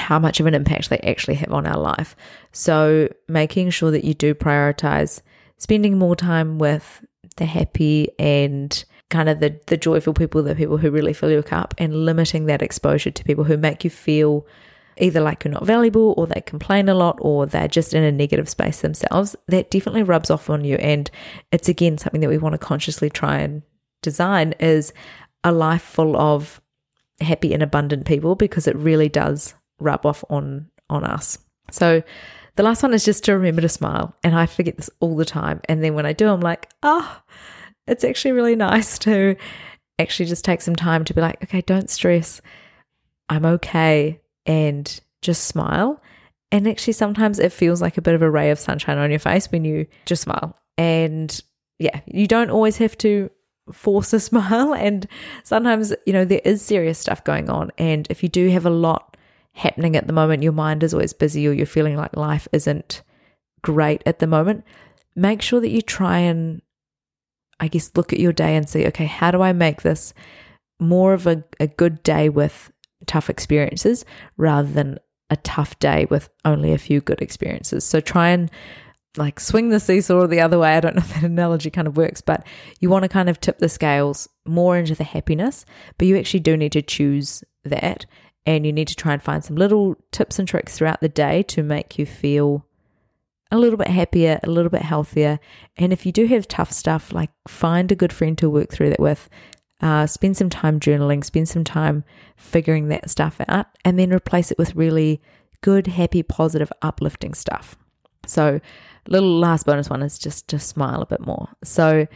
how 0.00 0.18
much 0.18 0.40
of 0.40 0.46
an 0.46 0.54
impact 0.54 0.90
they 0.90 0.98
actually 0.98 1.34
have 1.34 1.52
on 1.52 1.66
our 1.66 1.78
life. 1.78 2.16
So 2.52 3.08
making 3.28 3.70
sure 3.70 3.90
that 3.90 4.04
you 4.04 4.14
do 4.14 4.34
prioritize 4.34 5.22
spending 5.58 5.98
more 5.98 6.16
time 6.16 6.58
with 6.58 7.04
the 7.36 7.44
happy 7.44 8.08
and 8.18 8.84
kind 9.10 9.28
of 9.28 9.40
the 9.40 9.60
the 9.66 9.76
joyful 9.76 10.14
people, 10.14 10.42
the 10.42 10.54
people 10.54 10.78
who 10.78 10.90
really 10.90 11.12
fill 11.12 11.30
your 11.30 11.42
cup, 11.42 11.74
and 11.78 12.04
limiting 12.04 12.46
that 12.46 12.62
exposure 12.62 13.10
to 13.10 13.24
people 13.24 13.44
who 13.44 13.56
make 13.56 13.84
you 13.84 13.90
feel 13.90 14.46
either 14.96 15.20
like 15.20 15.44
you're 15.44 15.52
not 15.52 15.64
valuable 15.64 16.14
or 16.16 16.26
they 16.26 16.40
complain 16.42 16.88
a 16.88 16.94
lot 16.94 17.18
or 17.20 17.46
they're 17.46 17.68
just 17.68 17.94
in 17.94 18.02
a 18.02 18.12
negative 18.12 18.48
space 18.48 18.82
themselves, 18.82 19.34
that 19.48 19.70
definitely 19.70 20.02
rubs 20.02 20.30
off 20.30 20.50
on 20.50 20.64
you. 20.64 20.76
And 20.76 21.10
it's 21.52 21.68
again 21.68 21.98
something 21.98 22.20
that 22.20 22.28
we 22.28 22.38
want 22.38 22.52
to 22.52 22.58
consciously 22.58 23.08
try 23.08 23.38
and 23.38 23.62
design 24.02 24.54
is 24.60 24.92
a 25.42 25.52
life 25.52 25.82
full 25.82 26.16
of 26.16 26.60
happy 27.20 27.52
and 27.52 27.62
abundant 27.62 28.06
people 28.06 28.34
because 28.34 28.66
it 28.66 28.76
really 28.76 29.08
does 29.08 29.54
rub 29.80 30.06
off 30.06 30.24
on 30.30 30.70
on 30.88 31.04
us. 31.04 31.38
So 31.70 32.02
the 32.56 32.62
last 32.62 32.82
one 32.82 32.92
is 32.92 33.04
just 33.04 33.24
to 33.24 33.32
remember 33.32 33.62
to 33.62 33.68
smile. 33.68 34.14
And 34.22 34.34
I 34.34 34.46
forget 34.46 34.76
this 34.76 34.90
all 35.00 35.16
the 35.16 35.24
time. 35.24 35.60
And 35.68 35.82
then 35.82 35.94
when 35.94 36.06
I 36.06 36.12
do, 36.12 36.28
I'm 36.28 36.40
like, 36.40 36.70
oh, 36.82 37.22
it's 37.86 38.04
actually 38.04 38.32
really 38.32 38.56
nice 38.56 38.98
to 39.00 39.36
actually 39.98 40.26
just 40.26 40.44
take 40.44 40.60
some 40.60 40.76
time 40.76 41.04
to 41.04 41.14
be 41.14 41.20
like, 41.20 41.42
okay, 41.42 41.60
don't 41.62 41.90
stress. 41.90 42.40
I'm 43.28 43.44
okay. 43.44 44.20
And 44.46 45.00
just 45.22 45.44
smile. 45.44 46.02
And 46.52 46.66
actually, 46.66 46.94
sometimes 46.94 47.38
it 47.38 47.52
feels 47.52 47.80
like 47.80 47.96
a 47.96 48.02
bit 48.02 48.14
of 48.14 48.22
a 48.22 48.30
ray 48.30 48.50
of 48.50 48.58
sunshine 48.58 48.98
on 48.98 49.10
your 49.10 49.20
face 49.20 49.50
when 49.52 49.64
you 49.64 49.86
just 50.04 50.22
smile. 50.22 50.56
And 50.76 51.40
yeah, 51.78 52.00
you 52.06 52.26
don't 52.26 52.50
always 52.50 52.78
have 52.78 52.98
to 52.98 53.30
force 53.72 54.12
a 54.12 54.20
smile. 54.20 54.74
And 54.74 55.06
sometimes, 55.44 55.94
you 56.06 56.12
know, 56.12 56.24
there 56.24 56.40
is 56.44 56.62
serious 56.62 56.98
stuff 56.98 57.22
going 57.24 57.48
on. 57.48 57.70
And 57.78 58.06
if 58.10 58.22
you 58.22 58.28
do 58.28 58.48
have 58.50 58.66
a 58.66 58.70
lot 58.70 59.09
happening 59.54 59.96
at 59.96 60.06
the 60.06 60.12
moment, 60.12 60.42
your 60.42 60.52
mind 60.52 60.82
is 60.82 60.94
always 60.94 61.12
busy 61.12 61.46
or 61.46 61.52
you're 61.52 61.66
feeling 61.66 61.96
like 61.96 62.16
life 62.16 62.48
isn't 62.52 63.02
great 63.62 64.02
at 64.06 64.18
the 64.18 64.26
moment, 64.26 64.64
make 65.14 65.42
sure 65.42 65.60
that 65.60 65.70
you 65.70 65.82
try 65.82 66.18
and 66.18 66.62
I 67.60 67.68
guess, 67.68 67.90
look 67.94 68.12
at 68.12 68.18
your 68.18 68.32
day 68.32 68.56
and 68.56 68.68
see, 68.68 68.86
okay, 68.86 69.04
how 69.04 69.30
do 69.30 69.42
I 69.42 69.52
make 69.52 69.82
this 69.82 70.14
more 70.80 71.12
of 71.12 71.26
a, 71.26 71.44
a 71.60 71.66
good 71.66 72.02
day 72.02 72.30
with 72.30 72.72
tough 73.06 73.28
experiences 73.28 74.04
rather 74.38 74.68
than 74.68 74.98
a 75.28 75.36
tough 75.36 75.78
day 75.78 76.06
with 76.10 76.30
only 76.44 76.72
a 76.72 76.78
few 76.78 77.02
good 77.02 77.20
experiences? 77.20 77.84
So 77.84 78.00
try 78.00 78.30
and 78.30 78.50
like 79.16 79.38
swing 79.38 79.68
the 79.68 79.78
seesaw 79.78 80.26
the 80.26 80.40
other 80.40 80.58
way. 80.58 80.74
I 80.74 80.80
don't 80.80 80.96
know 80.96 81.02
if 81.02 81.14
that 81.14 81.22
analogy 81.22 81.70
kind 81.70 81.86
of 81.86 81.98
works, 81.98 82.22
but 82.22 82.46
you 82.80 82.88
want 82.88 83.02
to 83.02 83.08
kind 83.08 83.28
of 83.28 83.40
tip 83.40 83.58
the 83.58 83.68
scales 83.68 84.26
more 84.46 84.78
into 84.78 84.94
the 84.94 85.04
happiness, 85.04 85.66
but 85.98 86.08
you 86.08 86.16
actually 86.16 86.40
do 86.40 86.56
need 86.56 86.72
to 86.72 86.82
choose 86.82 87.44
that. 87.64 88.06
And 88.46 88.64
you 88.64 88.72
need 88.72 88.88
to 88.88 88.96
try 88.96 89.12
and 89.12 89.22
find 89.22 89.44
some 89.44 89.56
little 89.56 89.96
tips 90.12 90.38
and 90.38 90.48
tricks 90.48 90.76
throughout 90.76 91.00
the 91.00 91.08
day 91.08 91.42
to 91.44 91.62
make 91.62 91.98
you 91.98 92.06
feel 92.06 92.66
a 93.50 93.58
little 93.58 93.76
bit 93.76 93.88
happier, 93.88 94.40
a 94.42 94.50
little 94.50 94.70
bit 94.70 94.82
healthier. 94.82 95.40
And 95.76 95.92
if 95.92 96.06
you 96.06 96.12
do 96.12 96.26
have 96.26 96.48
tough 96.48 96.72
stuff, 96.72 97.12
like 97.12 97.30
find 97.48 97.90
a 97.90 97.96
good 97.96 98.12
friend 98.12 98.38
to 98.38 98.48
work 98.48 98.70
through 98.70 98.90
that 98.90 99.00
with. 99.00 99.28
Uh, 99.80 100.06
spend 100.06 100.36
some 100.36 100.50
time 100.50 100.78
journaling, 100.78 101.24
spend 101.24 101.48
some 101.48 101.64
time 101.64 102.04
figuring 102.36 102.88
that 102.88 103.08
stuff 103.08 103.40
out, 103.48 103.66
and 103.82 103.98
then 103.98 104.12
replace 104.12 104.50
it 104.50 104.58
with 104.58 104.76
really 104.76 105.22
good, 105.62 105.86
happy, 105.86 106.22
positive, 106.22 106.70
uplifting 106.82 107.32
stuff. 107.32 107.76
So, 108.26 108.60
little 109.08 109.38
last 109.38 109.64
bonus 109.64 109.88
one 109.88 110.02
is 110.02 110.18
just 110.18 110.48
to 110.48 110.58
smile 110.58 111.00
a 111.00 111.06
bit 111.06 111.20
more. 111.20 111.48
So, 111.64 112.06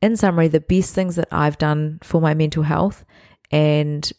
in 0.00 0.16
summary, 0.16 0.48
the 0.48 0.60
best 0.60 0.94
things 0.94 1.16
that 1.16 1.28
I've 1.30 1.58
done 1.58 1.98
for 2.02 2.22
my 2.22 2.32
mental 2.32 2.62
health, 2.62 3.04
and 3.50 4.10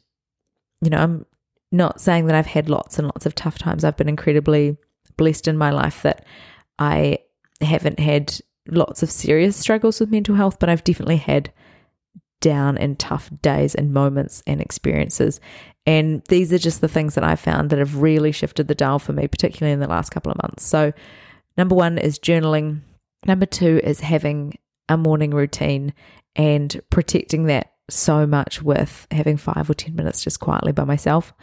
you 0.82 0.92
know, 0.92 0.98
I'm 0.98 1.26
not 1.72 2.02
saying 2.02 2.26
that 2.26 2.36
I've 2.36 2.48
had 2.48 2.70
lots 2.70 3.00
and 3.00 3.08
lots 3.08 3.26
of 3.26 3.36
tough 3.36 3.58
times. 3.58 3.84
I've 3.84 3.98
been 3.98 4.10
incredibly 4.10 4.78
blessed 5.18 5.48
in 5.48 5.58
my 5.58 5.72
life 5.72 6.02
that 6.04 6.26
I 6.80 7.20
haven't 7.62 8.00
had 8.00 8.40
lots 8.68 9.04
of 9.04 9.12
serious 9.12 9.56
struggles 9.56 10.00
with 10.00 10.12
mental 10.12 10.36
health, 10.36 10.60
but 10.60 10.70
I've 10.70 10.84
definitely 10.84 11.18
had 11.18 11.52
down 12.42 12.78
and 12.78 12.98
tough 13.00 13.30
days 13.42 13.76
and 13.76 13.94
moments 13.94 14.44
and 14.48 14.60
experiences. 14.60 15.40
And 15.86 16.24
these 16.28 16.52
are 16.52 16.58
just 16.58 16.82
the 16.82 16.88
things 16.88 17.16
that 17.16 17.24
I 17.24 17.36
found 17.36 17.70
that 17.70 17.80
have 17.80 17.98
really 17.98 18.32
shifted 18.32 18.68
the 18.68 18.76
dial 18.76 19.00
for 19.00 19.14
me, 19.14 19.28
particularly 19.28 19.74
in 19.74 19.80
the 19.80 19.88
last 19.88 20.10
couple 20.10 20.32
of 20.32 20.42
months. 20.42 20.64
So, 20.66 20.92
number 21.58 21.76
one 21.76 21.98
is 21.98 22.20
journaling. 22.20 22.82
Number 23.26 23.46
two 23.46 23.80
is 23.84 24.00
having 24.00 24.58
a 24.90 24.98
morning 24.98 25.32
routine 25.32 25.94
and 26.36 26.82
protecting 26.90 27.46
that 27.46 27.71
so 27.92 28.26
much 28.26 28.62
with 28.62 29.08
having 29.12 29.38
five 29.38 29.70
or 29.70 29.74
10 29.74 29.96
minutes 29.96 30.24
just 30.24 30.40
quietly 30.40 30.72
by 30.72 30.84
myself. 30.84 31.34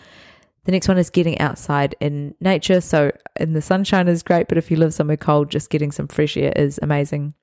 The 0.65 0.73
next 0.73 0.89
one 0.89 0.99
is 0.99 1.11
getting 1.11 1.39
outside 1.39 1.95
in 2.01 2.35
nature. 2.41 2.81
So, 2.81 3.11
in 3.37 3.55
the 3.55 3.63
sunshine 3.63 4.09
is 4.09 4.23
great, 4.23 4.49
but 4.49 4.59
if 4.59 4.71
you 4.71 4.77
live 4.77 4.93
somewhere 4.93 5.17
cold, 5.17 5.51
just 5.51 5.71
getting 5.71 5.91
some 5.91 6.09
fresh 6.09 6.37
air 6.37 6.53
is 6.57 6.79
amazing. 6.83 7.35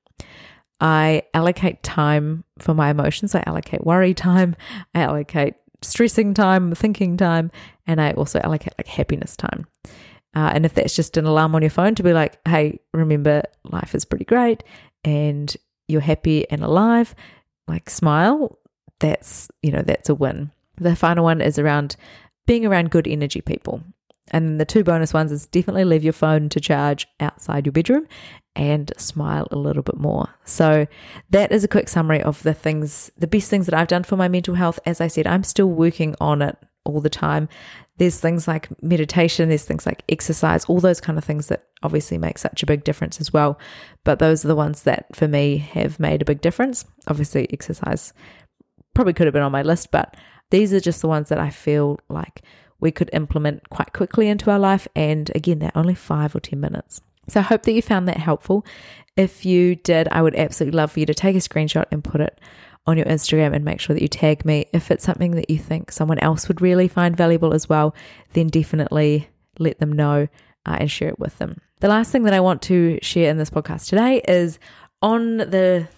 I 0.80 1.22
allocate 1.34 1.82
time 1.82 2.44
for 2.58 2.74
my 2.74 2.90
emotions. 2.90 3.34
I 3.34 3.42
allocate 3.46 3.84
worry 3.84 4.14
time. 4.14 4.54
I 4.94 5.00
allocate 5.00 5.54
stressing 5.82 6.34
time, 6.34 6.74
thinking 6.74 7.16
time, 7.16 7.50
and 7.86 8.00
I 8.00 8.12
also 8.12 8.40
allocate 8.40 8.74
like 8.78 8.86
happiness 8.86 9.36
time. 9.36 9.66
Uh, 10.34 10.52
and 10.54 10.66
if 10.66 10.74
that's 10.74 10.94
just 10.94 11.16
an 11.16 11.24
alarm 11.24 11.54
on 11.54 11.62
your 11.62 11.70
phone 11.70 11.94
to 11.94 12.02
be 12.02 12.12
like, 12.12 12.38
hey, 12.46 12.78
remember, 12.92 13.42
life 13.64 13.94
is 13.94 14.04
pretty 14.04 14.26
great 14.26 14.62
and 15.02 15.56
you're 15.88 16.02
happy 16.02 16.48
and 16.50 16.62
alive, 16.62 17.14
like 17.66 17.88
smile, 17.88 18.58
that's, 19.00 19.48
you 19.62 19.70
know, 19.70 19.82
that's 19.82 20.08
a 20.08 20.14
win. 20.14 20.50
The 20.78 20.96
final 20.96 21.24
one 21.24 21.40
is 21.40 21.58
around 21.58 21.96
being 22.46 22.64
around 22.64 22.90
good 22.90 23.08
energy 23.08 23.40
people. 23.40 23.82
And 24.32 24.60
the 24.60 24.64
two 24.64 24.82
bonus 24.82 25.14
ones 25.14 25.30
is 25.30 25.46
definitely 25.46 25.84
leave 25.84 26.02
your 26.02 26.12
phone 26.12 26.48
to 26.48 26.60
charge 26.60 27.06
outside 27.20 27.64
your 27.64 27.72
bedroom 27.72 28.08
and 28.56 28.92
smile 28.96 29.46
a 29.50 29.56
little 29.56 29.82
bit 29.82 29.98
more. 29.98 30.28
So, 30.44 30.86
that 31.30 31.52
is 31.52 31.62
a 31.62 31.68
quick 31.68 31.88
summary 31.88 32.22
of 32.22 32.42
the 32.42 32.54
things, 32.54 33.10
the 33.16 33.28
best 33.28 33.50
things 33.50 33.66
that 33.66 33.74
I've 33.74 33.86
done 33.86 34.02
for 34.02 34.16
my 34.16 34.28
mental 34.28 34.54
health. 34.54 34.80
As 34.84 35.00
I 35.00 35.06
said, 35.06 35.26
I'm 35.26 35.44
still 35.44 35.68
working 35.68 36.16
on 36.20 36.42
it 36.42 36.56
all 36.84 37.00
the 37.00 37.10
time. 37.10 37.48
There's 37.98 38.18
things 38.18 38.48
like 38.48 38.68
meditation, 38.82 39.48
there's 39.48 39.64
things 39.64 39.86
like 39.86 40.02
exercise, 40.08 40.64
all 40.64 40.80
those 40.80 41.00
kind 41.00 41.18
of 41.18 41.24
things 41.24 41.48
that 41.48 41.66
obviously 41.82 42.18
make 42.18 42.38
such 42.38 42.62
a 42.62 42.66
big 42.66 42.84
difference 42.84 43.20
as 43.20 43.32
well. 43.32 43.58
But 44.04 44.18
those 44.18 44.44
are 44.44 44.48
the 44.48 44.56
ones 44.56 44.82
that 44.82 45.14
for 45.14 45.28
me 45.28 45.58
have 45.58 46.00
made 46.00 46.22
a 46.22 46.26
big 46.26 46.40
difference. 46.40 46.84
Obviously, 47.06 47.46
exercise 47.52 48.12
probably 48.96 49.12
could 49.12 49.26
have 49.26 49.34
been 49.34 49.42
on 49.42 49.52
my 49.52 49.62
list, 49.62 49.92
but 49.92 50.16
these 50.50 50.72
are 50.72 50.80
just 50.80 51.00
the 51.00 51.08
ones 51.08 51.28
that 51.28 51.38
I 51.38 51.50
feel 51.50 52.00
like 52.08 52.42
we 52.80 52.90
could 52.90 53.10
implement 53.12 53.68
quite 53.70 53.92
quickly 53.92 54.28
into 54.28 54.50
our 54.50 54.58
life. 54.58 54.88
And 54.96 55.30
again, 55.34 55.60
they're 55.60 55.70
only 55.74 55.94
five 55.94 56.34
or 56.34 56.40
10 56.40 56.58
minutes. 56.58 57.00
So 57.28 57.40
I 57.40 57.44
hope 57.44 57.62
that 57.62 57.72
you 57.72 57.82
found 57.82 58.08
that 58.08 58.16
helpful. 58.16 58.64
If 59.16 59.44
you 59.44 59.76
did, 59.76 60.08
I 60.08 60.22
would 60.22 60.34
absolutely 60.34 60.76
love 60.76 60.92
for 60.92 61.00
you 61.00 61.06
to 61.06 61.14
take 61.14 61.36
a 61.36 61.40
screenshot 61.40 61.84
and 61.90 62.02
put 62.02 62.20
it 62.20 62.40
on 62.86 62.96
your 62.96 63.06
Instagram 63.06 63.54
and 63.54 63.64
make 63.64 63.80
sure 63.80 63.94
that 63.94 64.02
you 64.02 64.08
tag 64.08 64.44
me. 64.44 64.66
If 64.72 64.90
it's 64.90 65.04
something 65.04 65.32
that 65.32 65.50
you 65.50 65.58
think 65.58 65.90
someone 65.90 66.18
else 66.20 66.48
would 66.48 66.60
really 66.60 66.88
find 66.88 67.16
valuable 67.16 67.52
as 67.52 67.68
well, 67.68 67.94
then 68.32 68.48
definitely 68.48 69.28
let 69.58 69.80
them 69.80 69.92
know 69.92 70.28
uh, 70.66 70.76
and 70.80 70.90
share 70.90 71.08
it 71.08 71.18
with 71.18 71.38
them. 71.38 71.60
The 71.80 71.88
last 71.88 72.12
thing 72.12 72.22
that 72.24 72.34
I 72.34 72.40
want 72.40 72.62
to 72.62 72.98
share 73.02 73.30
in 73.30 73.38
this 73.38 73.50
podcast 73.50 73.88
today 73.88 74.22
is 74.28 74.58
on 75.02 75.38
the 75.38 75.88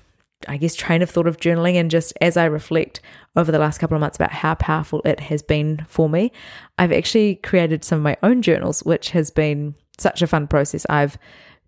I 0.46 0.57
guess, 0.57 0.74
train 0.74 1.03
of 1.03 1.11
thought 1.11 1.27
of 1.27 1.38
journaling. 1.38 1.74
And 1.74 1.90
just 1.90 2.12
as 2.20 2.37
I 2.37 2.44
reflect 2.44 3.01
over 3.35 3.51
the 3.51 3.59
last 3.59 3.79
couple 3.79 3.96
of 3.96 4.01
months 4.01 4.16
about 4.16 4.33
how 4.33 4.55
powerful 4.55 5.03
it 5.05 5.20
has 5.20 5.42
been 5.42 5.85
for 5.88 6.09
me, 6.09 6.33
I've 6.79 6.92
actually 6.92 7.37
created 7.37 7.85
some 7.85 7.98
of 7.98 8.03
my 8.05 8.16
own 8.22 8.42
journals, 8.42 8.83
which 8.85 9.11
has 9.11 9.31
been 9.31 9.74
such 9.98 10.22
a 10.22 10.27
fun 10.27 10.46
process. 10.46 10.87
I've 10.88 11.18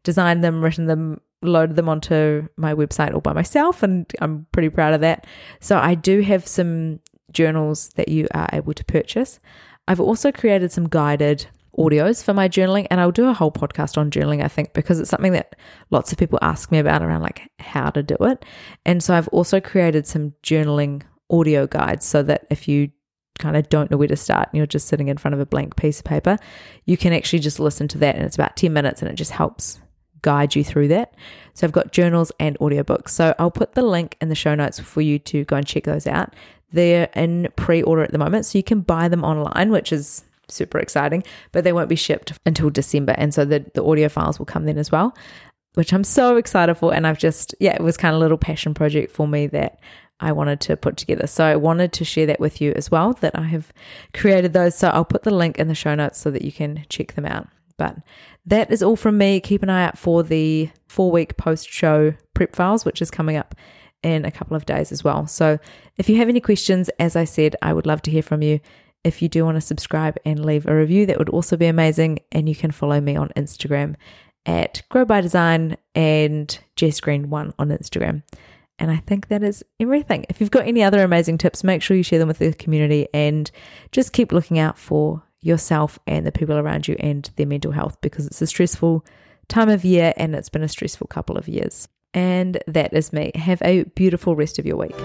designed 0.05 0.45
them, 0.45 0.63
written 0.63 0.87
them, 0.87 1.21
loaded 1.43 1.77
them 1.77 1.89
onto 1.89 2.49
my 2.57 2.75
website 2.75 3.15
all 3.15 3.21
by 3.21 3.33
myself, 3.33 3.83
and 3.83 4.11
I'm 4.21 4.47
pretty 4.53 4.69
proud 4.69 4.95
of 4.95 5.01
that. 5.01 5.27
So 5.59 5.79
I 5.79 5.95
do 5.95 6.21
have 6.21 6.47
some 6.47 7.01
journals 7.33 7.91
that 7.97 8.09
you 8.09 8.29
are 8.35 8.49
able 8.53 8.75
to 8.75 8.85
purchase. 8.85 9.41
I've 9.89 10.01
also 10.01 10.31
created 10.31 10.71
some 10.71 10.89
guided 10.89 11.47
audios 11.79 12.23
for 12.23 12.35
my 12.35 12.49
journaling 12.49 12.87
and 12.91 13.01
I'll 13.01 13.13
do 13.13 13.29
a 13.29 13.33
whole 13.33 13.53
podcast 13.53 13.97
on 13.97 14.11
journaling 14.11 14.43
I 14.45 14.49
think 14.49 14.73
because 14.73 14.99
it's 15.01 15.11
something 15.11 15.33
that 15.33 15.57
lots 15.91 16.13
of 16.13 16.19
people 16.19 16.39
ask 16.43 16.71
me 16.73 16.79
about 16.79 17.03
around 17.03 17.23
like 17.23 17.51
how 17.59 17.91
to 17.91 18.03
do 18.03 18.17
it. 18.21 18.45
And 18.85 19.03
so 19.03 19.15
I've 19.15 19.29
also 19.29 19.61
created 19.61 20.07
some 20.07 20.35
journaling 20.43 21.03
audio 21.31 21.67
guides 21.67 22.05
so 22.05 22.23
that 22.25 22.47
if 22.51 22.67
you 22.67 22.91
kind 23.39 23.57
of 23.57 23.69
don't 23.69 23.91
know 23.91 23.97
where 23.97 24.09
to 24.09 24.17
start 24.17 24.49
and 24.51 24.59
you're 24.59 24.67
just 24.67 24.89
sitting 24.89 25.09
in 25.09 25.17
front 25.17 25.35
of 25.35 25.41
a 25.41 25.47
blank 25.47 25.77
piece 25.77 26.01
of 26.01 26.05
paper, 26.05 26.37
you 26.85 26.97
can 26.97 27.13
actually 27.13 27.39
just 27.39 27.59
listen 27.59 27.89
to 27.89 27.99
that 27.99 28.17
and 28.17 28.25
it's 28.25 28.37
about 28.37 28.57
10 28.57 28.73
minutes 28.73 29.01
and 29.01 29.11
it 29.11 29.15
just 29.15 29.31
helps 29.31 29.81
guide 30.23 30.55
you 30.55 30.63
through 30.63 30.89
that. 30.89 31.15
So 31.55 31.67
I've 31.67 31.73
got 31.73 31.93
journals 31.93 32.31
and 32.39 32.59
audiobooks. 32.59 33.11
So 33.11 33.35
I'll 33.39 33.51
put 33.51 33.75
the 33.75 33.83
link 33.83 34.17
in 34.21 34.29
the 34.29 34.35
show 34.35 34.55
notes 34.55 34.79
for 34.79 35.01
you 35.01 35.19
to 35.21 35.45
go 35.45 35.57
and 35.57 35.67
check 35.67 35.85
those 35.85 36.07
out. 36.07 36.35
They're 36.73 37.09
in 37.15 37.49
pre-order 37.57 38.03
at 38.03 38.13
the 38.13 38.19
moment, 38.19 38.47
so 38.47 38.59
you 38.59 38.63
can 38.63 38.81
buy 38.81 39.09
them 39.09 39.25
online, 39.25 39.71
which 39.71 39.93
is 39.93 40.25
super 40.51 40.79
exciting, 40.79 41.23
but 41.53 41.65
they 41.65 41.73
won't 41.73 41.89
be 41.89 41.97
shipped 41.97 42.33
until 42.47 42.71
December. 42.71 43.15
And 43.17 43.33
so 43.33 43.45
the, 43.45 43.65
the 43.75 43.85
audio 43.85 44.09
files 44.09 44.39
will 44.39 44.47
come 44.47 44.65
then 44.65 44.79
as 44.79 44.91
well, 44.91 45.17
which 45.75 45.93
I'm 45.93 46.05
so 46.05 46.37
excited 46.37 46.75
for. 46.75 46.95
And 46.95 47.07
I've 47.07 47.19
just, 47.19 47.55
yeah, 47.61 47.75
it 47.75 47.83
was 47.83 47.97
kind 47.97 48.15
of 48.15 48.19
a 48.19 48.23
little 48.23 48.39
passion 48.39 48.75
project 48.75 49.13
for 49.13 49.27
me 49.27 49.47
that 49.49 49.81
I 50.21 50.33
wanted 50.33 50.61
to 50.63 50.77
put 50.77 50.97
together. 50.97 51.27
So 51.27 51.45
I 51.45 51.57
wanted 51.57 51.93
to 51.95 52.05
share 52.05 52.27
that 52.27 52.41
with 52.41 52.61
you 52.61 52.73
as 52.77 52.91
well, 52.91 53.15
that 53.15 53.39
I 53.39 53.45
have 53.45 53.73
created 54.15 54.53
those. 54.53 54.77
So 54.77 54.89
I'll 54.89 55.05
put 55.05 55.23
the 55.23 55.31
link 55.31 55.59
in 55.59 55.69
the 55.69 55.75
show 55.75 55.95
notes 55.95 56.19
so 56.19 56.31
that 56.31 56.43
you 56.43 56.53
can 56.53 56.85
check 56.89 57.15
them 57.15 57.27
out. 57.27 57.49
But 57.79 57.97
that 58.45 58.71
is 58.71 58.83
all 58.83 58.97
from 58.97 59.17
me. 59.17 59.41
Keep 59.41 59.63
an 59.63 59.71
eye 59.71 59.85
out 59.85 59.97
for 59.97 60.23
the 60.23 60.71
four 60.89 61.11
week 61.11 61.37
post 61.39 61.69
show 61.69 62.13
prep 62.35 62.55
files, 62.55 62.85
which 62.85 63.01
is 63.01 63.11
coming 63.11 63.37
up 63.37 63.55
in 64.03 64.25
a 64.25 64.31
couple 64.31 64.57
of 64.57 64.67
days 64.67 64.93
as 64.93 65.05
well. 65.05 65.27
So 65.27 65.59
if 65.97 66.09
you 66.09 66.17
have 66.17 66.29
any 66.29 66.41
questions, 66.41 66.89
as 66.99 67.17
I 67.17 67.25
said, 67.25 67.57
I 67.63 67.73
would 67.73 67.87
love 67.87 68.03
to 68.03 68.11
hear 68.11 68.23
from 68.23 68.43
you. 68.43 68.61
If 69.03 69.23
you 69.23 69.29
do 69.29 69.45
want 69.45 69.57
to 69.57 69.61
subscribe 69.61 70.19
and 70.25 70.45
leave 70.45 70.67
a 70.67 70.77
review, 70.77 71.07
that 71.07 71.19
would 71.19 71.31
also 71.31 71.57
be 71.57 71.67
amazing. 71.67 72.21
And 72.33 72.49
you 72.49 72.55
can 72.55 72.71
follow 72.71 73.01
me 73.01 73.17
on 73.17 73.31
Instagram 73.37 73.97
at 74.47 74.83
Grow 74.89 75.05
by 75.05 75.21
Design 75.21 75.77
and 75.95 76.59
Jess 76.77 77.01
Green 77.01 77.31
one 77.31 77.55
on 77.59 77.69
Instagram. 77.69 78.23
And 78.79 78.91
I 78.91 78.97
think 78.97 79.29
that 79.29 79.43
is 79.43 79.63
everything. 79.79 80.25
If 80.29 80.41
you've 80.41 80.51
got 80.51 80.67
any 80.67 80.83
other 80.83 81.03
amazing 81.03 81.39
tips, 81.39 81.63
make 81.63 81.83
sure 81.83 81.97
you 81.97 82.03
share 82.03 82.19
them 82.19 82.29
with 82.29 82.39
the 82.39 82.53
community 82.55 83.09
and 83.13 83.51
just 83.93 84.13
keep 84.13 84.33
looking 84.33 84.59
out 84.59 84.79
for 84.79 85.23
yourself 85.43 85.99
and 86.07 86.27
the 86.27 86.33
people 86.33 86.57
around 86.57 86.89
you 86.89 86.97
and 86.99 87.31
their 87.37 87.47
mental 87.47 87.73
health 87.73 88.01
because 88.01 88.27
it's 88.27 88.43
a 88.43 88.47
stressful 88.47 89.05
time 89.49 89.69
of 89.69 89.85
year 89.85 90.15
and 90.17 90.35
it's 90.35 90.49
been 90.49 90.63
a 90.63 90.69
stressful 90.69 91.07
couple 91.09 91.37
of 91.37 91.47
years. 91.47 91.89
And 92.15 92.63
that 92.67 92.93
is 92.93 93.13
me. 93.13 93.33
Have 93.35 93.63
a 93.63 93.85
beautiful 93.85 94.35
rest 94.35 94.59
of 94.59 94.67
your 94.67 94.77
week. 94.77 94.97